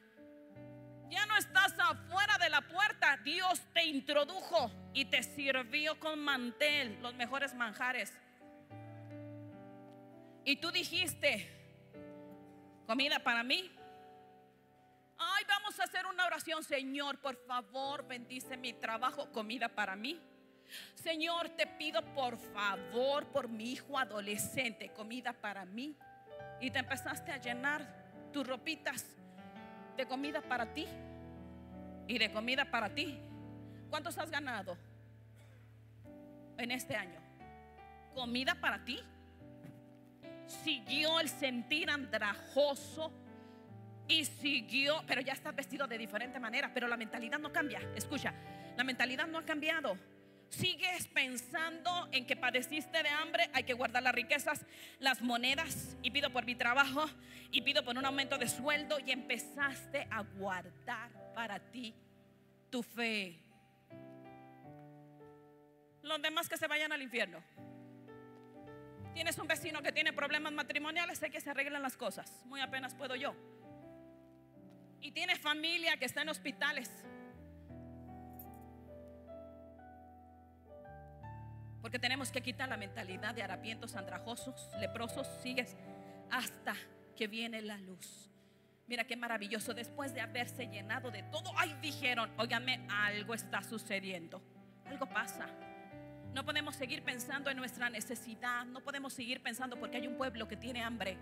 Ya 1.10 1.26
no 1.26 1.38
estás 1.38 1.74
afuera 1.80 2.38
de 2.38 2.50
la 2.50 2.62
puerta. 2.62 3.18
Dios 3.24 3.62
te 3.74 3.86
introdujo 3.86 4.72
y 4.94 5.06
te 5.06 5.24
sirvió 5.24 6.00
con 6.00 6.20
mantel, 6.20 7.02
los 7.02 7.14
mejores 7.16 7.54
manjares. 7.54 8.12
Y 10.44 10.56
tú 10.58 10.72
dijiste, 10.72 11.50
comida 12.86 13.20
para 13.20 13.44
mí, 13.44 13.72
vamos 15.48 15.80
a 15.80 15.84
hacer 15.84 16.06
una 16.06 16.26
oración, 16.26 16.64
Señor, 16.64 17.20
por 17.20 17.36
favor, 17.46 18.08
bendice 18.08 18.58
mi 18.58 18.74
trabajo, 18.74 19.32
comida 19.32 19.70
para 19.70 19.96
mí. 19.96 20.20
Señor, 20.96 21.50
te 21.50 21.66
pido 21.66 22.02
por 22.14 22.38
favor 22.38 23.28
por 23.28 23.48
mi 23.48 23.72
hijo 23.72 23.98
adolescente, 23.98 24.90
comida 24.90 25.34
para 25.34 25.66
mí. 25.66 25.96
Y 26.60 26.72
te 26.72 26.80
empezaste 26.80 27.32
a 27.32 27.38
llenar 27.38 27.88
tus 28.34 28.46
ropitas 28.46 29.06
de 29.96 30.06
comida 30.06 30.42
para 30.42 30.74
ti 30.74 30.88
y 32.08 32.18
de 32.18 32.32
comida 32.32 32.66
para 32.66 32.94
ti. 32.94 33.18
¿Cuántos 33.90 34.18
has 34.18 34.30
ganado 34.30 34.78
en 36.58 36.72
este 36.72 36.96
año? 36.96 37.22
¿Comida 38.14 38.56
para 38.56 38.84
ti? 38.84 39.00
Siguió 40.64 41.20
el 41.20 41.30
sentir 41.30 41.90
andrajoso 41.90 43.12
y 44.08 44.26
siguió, 44.26 45.04
pero 45.06 45.22
ya 45.22 45.34
estás 45.34 45.56
vestido 45.56 45.88
de 45.88 45.98
diferente 45.98 46.40
manera, 46.40 46.72
pero 46.74 46.88
la 46.88 46.98
mentalidad 46.98 47.40
no 47.40 47.52
cambia. 47.52 47.80
Escucha, 47.96 48.34
la 48.76 48.84
mentalidad 48.84 49.28
no 49.28 49.38
ha 49.38 49.46
cambiado. 49.46 49.98
Sigues 50.50 51.08
pensando 51.08 52.08
en 52.14 52.26
que 52.26 52.38
padeciste 52.38 53.04
de 53.04 53.10
hambre, 53.10 53.50
hay 53.54 53.64
que 53.64 53.74
guardar 53.74 54.02
las 54.04 54.16
riquezas, 54.16 54.66
las 55.00 55.22
monedas, 55.22 55.98
y 56.02 56.12
pido 56.12 56.32
por 56.32 56.46
mi 56.46 56.56
trabajo, 56.56 57.06
y 57.52 57.62
pido 57.62 57.84
por 57.84 57.98
un 57.98 58.06
aumento 58.06 58.38
de 58.38 58.48
sueldo, 58.48 58.98
y 59.06 59.12
empezaste 59.12 60.08
a 60.10 60.22
guardar 60.22 61.12
para 61.34 61.60
ti 61.60 61.94
tu 62.70 62.82
fe. 62.82 63.38
Los 66.02 66.22
demás 66.22 66.48
que 66.48 66.56
se 66.56 66.68
vayan 66.68 66.94
al 66.94 67.02
infierno. 67.02 67.44
Tienes 69.14 69.38
un 69.40 69.48
vecino 69.48 69.82
que 69.82 69.92
tiene 69.92 70.14
problemas 70.14 70.54
matrimoniales, 70.54 71.18
sé 71.18 71.30
que 71.30 71.42
se 71.42 71.50
arreglan 71.50 71.82
las 71.82 71.98
cosas. 71.98 72.32
Muy 72.46 72.62
apenas 72.62 72.96
puedo 72.96 73.16
yo 73.16 73.36
y 75.02 75.12
tiene 75.12 75.36
familia 75.36 75.98
que 75.98 76.06
está 76.06 76.22
en 76.22 76.30
hospitales. 76.30 76.92
Porque 81.82 82.00
tenemos 82.00 82.32
que 82.32 82.42
quitar 82.42 82.68
la 82.68 82.78
mentalidad 82.78 83.34
de 83.34 83.44
harapientos 83.44 83.96
andrajosos, 83.96 84.70
leprosos, 84.80 85.28
sigues 85.42 85.76
hasta 86.30 86.76
que 87.16 87.28
viene 87.28 87.62
la 87.62 87.78
luz. 87.78 88.30
Mira 88.88 89.04
qué 89.06 89.16
maravilloso. 89.16 89.74
Después 89.74 90.14
de 90.14 90.22
haberse 90.22 90.68
llenado 90.68 91.12
de 91.12 91.24
todo, 91.24 91.52
ay, 91.58 91.76
dijeron, 91.82 92.32
óigame, 92.38 92.86
algo 92.90 93.34
está 93.34 93.62
sucediendo. 93.62 94.42
Algo 94.86 95.08
pasa. 95.08 95.48
No 96.34 96.46
podemos 96.46 96.76
seguir 96.76 97.04
pensando 97.04 97.50
en 97.50 97.58
nuestra 97.58 97.90
necesidad. 97.90 98.66
No 98.66 98.82
podemos 98.82 99.14
seguir 99.14 99.42
pensando 99.42 99.78
porque 99.78 99.98
hay 99.98 100.08
un 100.08 100.18
pueblo 100.18 100.48
que 100.48 100.56
tiene 100.56 100.84
hambre. 100.84 101.18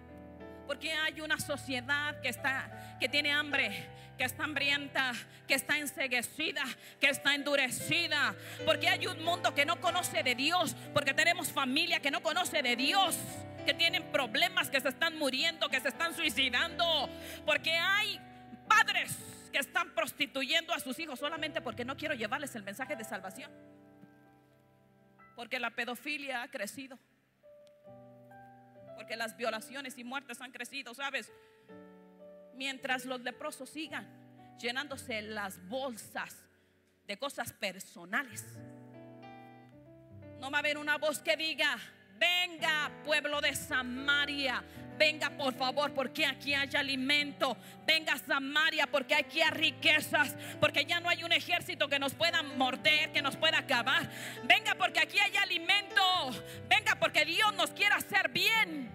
Porque 0.68 0.92
hay 0.94 1.22
una 1.22 1.40
sociedad 1.40 2.20
que 2.22 2.30
está 2.30 2.96
que 3.00 3.10
tiene 3.10 3.32
hambre, 3.32 3.88
que 4.18 4.24
está 4.24 4.44
hambrienta, 4.44 5.14
que 5.48 5.56
está 5.56 5.78
enseguecida, 5.78 6.64
que 7.00 7.10
está 7.10 7.36
endurecida. 7.36 8.36
Porque 8.66 8.90
hay 8.90 9.08
un 9.08 9.24
mundo 9.24 9.54
que 9.54 9.66
no 9.66 9.80
conoce 9.82 10.24
de 10.24 10.36
Dios, 10.36 10.76
porque 10.94 11.14
tenemos 11.14 11.52
familia 11.52 12.00
que 12.00 12.12
no 12.12 12.22
conoce 12.22 12.62
de 12.62 12.76
Dios, 12.76 13.18
que 13.66 13.74
tienen 13.74 14.04
problemas, 14.12 14.70
que 14.70 14.80
se 14.80 14.90
están 14.90 15.18
muriendo, 15.18 15.70
que 15.70 15.80
se 15.80 15.90
están 15.90 16.14
suicidando, 16.16 17.10
porque 17.46 17.72
hay 17.72 18.20
padres 18.68 19.18
que 19.52 19.60
están 19.60 19.94
prostituyendo 19.94 20.74
a 20.74 20.80
sus 20.80 21.00
hijos 21.00 21.20
solamente 21.20 21.62
porque 21.62 21.86
no 21.86 21.96
quiero 21.96 22.14
llevarles 22.14 22.56
el 22.56 22.64
mensaje 22.64 22.96
de 22.96 23.04
salvación. 23.04 23.52
Porque 25.36 25.60
la 25.60 25.72
pedofilia 25.72 26.44
ha 26.44 26.48
crecido 26.50 26.98
porque 28.96 29.16
las 29.16 29.38
violaciones 29.38 29.98
y 29.98 30.04
muertes 30.04 30.42
han 30.42 30.52
crecido, 30.52 30.94
¿sabes? 30.94 31.32
Mientras 32.56 33.06
los 33.06 33.22
leprosos 33.22 33.70
sigan 33.70 34.08
llenándose 34.60 35.22
las 35.22 35.64
bolsas 35.68 36.44
de 37.06 37.18
cosas 37.18 37.54
personales. 37.54 38.46
No 40.40 40.52
va 40.52 40.58
a 40.58 40.60
haber 40.60 40.78
una 40.78 40.98
voz 40.98 41.20
que 41.20 41.38
diga, 41.38 41.78
venga 42.18 42.92
pueblo 43.04 43.42
de 43.42 43.56
Samaria, 43.56 44.64
venga 44.98 45.30
por 45.30 45.54
favor 45.54 45.94
porque 45.94 46.26
aquí 46.26 46.54
hay 46.54 46.70
alimento, 46.76 47.58
venga 47.86 48.18
Samaria 48.18 48.88
porque 48.88 49.16
aquí 49.16 49.42
hay 49.42 49.52
riquezas, 49.52 50.36
porque 50.60 50.86
ya 50.86 51.00
no 51.00 51.10
hay 51.10 51.24
un 51.24 51.32
ejército 51.32 51.88
que 51.88 52.00
nos 52.00 52.14
pueda 52.14 52.42
morder, 52.44 53.12
que 53.12 53.22
nos 53.22 53.36
pueda 53.36 53.60
acabar. 53.60 54.10
Venga 54.44 54.76
porque 54.76 55.00
aquí 55.00 55.20
hay 55.20 55.36
alimento, 55.38 56.02
venga 56.68 56.96
porque 56.96 57.26
Dios 57.26 57.54
nos 57.56 57.72
quiere 57.72 57.96
hacer 57.96 58.30
bien. 58.30 58.92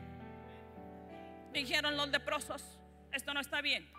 Dijeron 1.53 1.97
los 1.97 2.09
leprosos, 2.11 2.63
esto 3.13 3.35
no 3.35 3.41
está 3.41 3.61
bien, 3.61 3.91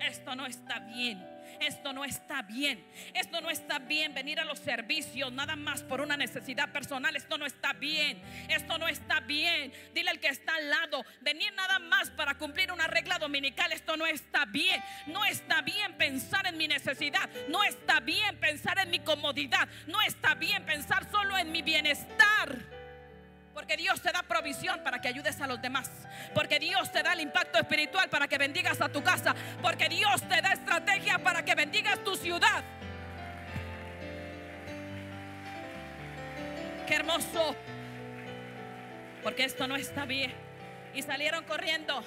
esto 0.00 0.34
no 0.36 0.46
está 0.46 0.78
bien, 0.78 1.26
esto 1.60 1.92
no 1.92 2.04
está 2.04 2.42
bien, 2.42 2.84
esto 3.14 3.40
no 3.40 3.50
está 3.50 3.78
bien 3.78 4.14
venir 4.14 4.40
a 4.40 4.44
los 4.44 4.58
servicios 4.58 5.32
nada 5.32 5.56
más 5.56 5.82
por 5.82 6.00
una 6.00 6.16
necesidad 6.16 6.70
personal, 6.72 7.16
esto 7.16 7.38
no 7.38 7.46
está 7.46 7.72
bien, 7.72 8.20
esto 8.48 8.78
no 8.78 8.88
está 8.88 9.20
bien. 9.20 9.72
Dile 9.94 10.10
al 10.10 10.20
que 10.20 10.28
está 10.28 10.54
al 10.54 10.70
lado, 10.70 11.04
venir 11.20 11.52
nada 11.54 11.78
más 11.78 12.10
para 12.10 12.36
cumplir 12.36 12.72
una 12.72 12.86
regla 12.86 13.18
dominical, 13.18 13.72
esto 13.72 13.96
no 13.96 14.06
está 14.06 14.44
bien, 14.44 14.82
no 15.06 15.24
está 15.24 15.62
bien 15.62 15.96
pensar 15.96 16.46
en 16.46 16.56
mi 16.56 16.68
necesidad, 16.68 17.28
no 17.48 17.62
está 17.64 18.00
bien 18.00 18.38
pensar 18.38 18.78
en 18.78 18.90
mi 18.90 19.00
comodidad, 19.00 19.68
no 19.86 20.00
está 20.02 20.34
bien 20.34 20.64
pensar 20.64 21.10
solo 21.10 21.36
en 21.36 21.52
mi 21.52 21.62
bienestar, 21.62 22.79
porque 23.60 23.76
Dios 23.76 24.00
te 24.00 24.10
da 24.10 24.22
provisión 24.22 24.80
para 24.82 25.02
que 25.02 25.08
ayudes 25.08 25.38
a 25.38 25.46
los 25.46 25.60
demás. 25.60 25.90
Porque 26.34 26.58
Dios 26.58 26.90
te 26.90 27.02
da 27.02 27.12
el 27.12 27.20
impacto 27.20 27.58
espiritual 27.58 28.08
para 28.08 28.26
que 28.26 28.38
bendigas 28.38 28.80
a 28.80 28.88
tu 28.88 29.02
casa. 29.02 29.34
Porque 29.60 29.86
Dios 29.90 30.22
te 30.22 30.40
da 30.40 30.52
estrategia 30.54 31.18
para 31.18 31.44
que 31.44 31.54
bendigas 31.54 32.02
tu 32.02 32.16
ciudad. 32.16 32.64
Qué 36.86 36.94
hermoso. 36.94 37.54
Porque 39.22 39.44
esto 39.44 39.68
no 39.68 39.76
está 39.76 40.06
bien. 40.06 40.32
Y 40.94 41.02
salieron 41.02 41.44
corriendo 41.44 42.02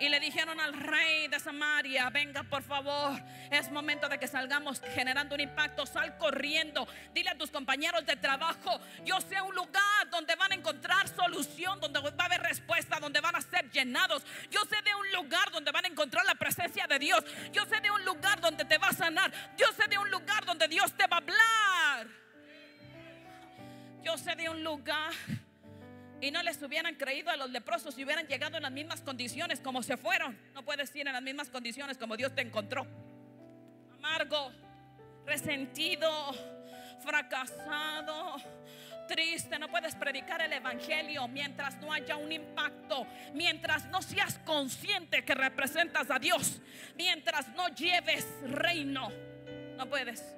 y 0.00 0.08
le 0.08 0.20
dijeron 0.20 0.60
al 0.60 0.72
rey 0.72 1.28
de 1.28 1.40
Samaria, 1.40 2.08
venga 2.10 2.42
por 2.42 2.62
favor, 2.62 3.20
es 3.50 3.70
momento 3.70 4.08
de 4.08 4.18
que 4.18 4.26
salgamos 4.26 4.80
generando 4.94 5.34
un 5.34 5.40
impacto, 5.40 5.86
sal 5.86 6.16
corriendo, 6.18 6.86
dile 7.12 7.30
a 7.30 7.38
tus 7.38 7.50
compañeros 7.50 8.04
de 8.06 8.16
trabajo, 8.16 8.80
yo 9.04 9.20
sé 9.20 9.40
un 9.40 9.54
lugar 9.54 10.10
donde 10.10 10.34
van 10.36 10.52
a 10.52 10.54
encontrar 10.54 11.08
solución, 11.08 11.80
donde 11.80 12.00
va 12.00 12.12
a 12.16 12.24
haber 12.26 12.42
respuesta, 12.42 13.00
donde 13.00 13.20
van 13.20 13.36
a 13.36 13.40
ser 13.40 13.70
llenados, 13.70 14.24
yo 14.50 14.60
sé 14.64 14.80
de 14.82 14.94
un 14.94 15.12
lugar 15.12 15.50
donde 15.50 15.72
van 15.72 15.84
a 15.84 15.88
encontrar 15.88 16.24
la 16.24 16.34
presencia 16.34 16.86
de 16.86 16.98
Dios, 16.98 17.24
yo 17.52 17.64
sé 17.66 17.80
de 17.80 17.90
un 17.90 18.04
lugar 18.04 18.40
donde 18.40 18.64
te 18.64 18.78
va 18.78 18.88
a 18.88 18.92
sanar, 18.92 19.32
yo 19.56 19.66
sé 19.72 19.88
de 19.88 19.98
un 19.98 20.10
lugar 20.10 20.44
donde 20.44 20.68
Dios 20.68 20.92
te 20.92 21.06
va 21.06 21.16
a 21.16 21.20
hablar, 21.20 22.06
yo 24.02 24.16
sé 24.16 24.34
de 24.36 24.48
un 24.48 24.62
lugar 24.62 25.12
y 26.20 26.30
no 26.30 26.42
les 26.42 26.60
hubieran 26.62 26.94
creído 26.96 27.30
a 27.30 27.36
los 27.36 27.50
leprosos 27.50 27.94
si 27.94 28.04
hubieran 28.04 28.26
llegado 28.26 28.56
en 28.56 28.62
las 28.62 28.72
mismas 28.72 29.00
condiciones 29.00 29.60
como 29.60 29.82
se 29.82 29.96
fueron. 29.96 30.38
No 30.54 30.64
puedes 30.64 30.94
ir 30.96 31.06
en 31.06 31.12
las 31.12 31.22
mismas 31.22 31.48
condiciones 31.48 31.96
como 31.96 32.16
Dios 32.16 32.34
te 32.34 32.42
encontró. 32.42 32.86
Amargo, 33.94 34.52
resentido, 35.26 36.32
fracasado, 37.00 38.36
triste. 39.06 39.58
No 39.58 39.68
puedes 39.68 39.94
predicar 39.94 40.40
el 40.40 40.52
Evangelio 40.52 41.28
mientras 41.28 41.80
no 41.80 41.92
haya 41.92 42.16
un 42.16 42.32
impacto, 42.32 43.06
mientras 43.34 43.86
no 43.86 44.02
seas 44.02 44.38
consciente 44.40 45.24
que 45.24 45.34
representas 45.34 46.10
a 46.10 46.18
Dios, 46.18 46.60
mientras 46.96 47.48
no 47.54 47.68
lleves 47.68 48.26
reino. 48.42 49.10
No 49.76 49.88
puedes. 49.88 50.34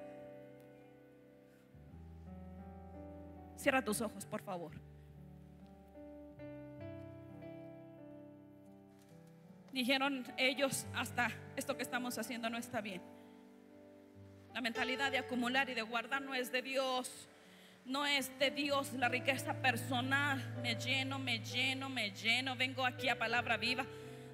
Cierra 3.56 3.82
tus 3.82 4.00
ojos, 4.00 4.24
por 4.26 4.42
favor. 4.42 4.89
Dijeron 9.72 10.26
ellos, 10.36 10.86
hasta 10.94 11.30
esto 11.56 11.76
que 11.76 11.82
estamos 11.82 12.18
haciendo 12.18 12.50
no 12.50 12.58
está 12.58 12.80
bien. 12.80 13.00
La 14.52 14.60
mentalidad 14.60 15.12
de 15.12 15.18
acumular 15.18 15.70
y 15.70 15.74
de 15.74 15.82
guardar 15.82 16.22
no 16.22 16.34
es 16.34 16.50
de 16.50 16.62
Dios. 16.62 17.28
No 17.84 18.04
es 18.04 18.36
de 18.38 18.50
Dios 18.50 18.92
la 18.94 19.08
riqueza 19.08 19.54
personal. 19.54 20.42
Me 20.60 20.74
lleno, 20.74 21.20
me 21.20 21.38
lleno, 21.38 21.88
me 21.88 22.10
lleno. 22.10 22.56
Vengo 22.56 22.84
aquí 22.84 23.08
a 23.08 23.18
palabra 23.18 23.56
viva 23.56 23.86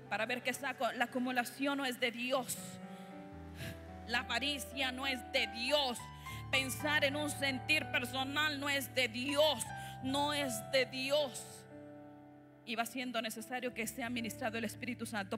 para 0.09 0.24
ver 0.24 0.43
qué 0.43 0.55
saco. 0.55 0.91
La 0.93 1.05
acumulación 1.05 1.78
no 1.78 1.84
es 1.84 2.01
de 2.01 2.11
Dios. 2.11 2.57
La 4.09 4.20
avaricia 4.20 4.91
no 4.91 5.07
es 5.07 5.20
de 5.32 5.49
Dios. 5.49 5.99
Pensar 6.51 7.05
en 7.05 7.14
un 7.14 7.28
sentir 7.28 7.84
personal 7.91 8.59
no 8.59 8.70
es 8.70 8.95
de 8.95 9.09
Dios. 9.09 9.66
No 10.03 10.32
es 10.32 10.55
de 10.72 10.87
Dios 10.87 11.65
y 12.66 12.74
va 12.74 12.84
siendo 12.84 13.22
necesario 13.22 13.72
que 13.72 13.86
sea 13.86 14.10
ministrado 14.10 14.58
el 14.58 14.64
Espíritu 14.64 15.06
Santo. 15.06 15.34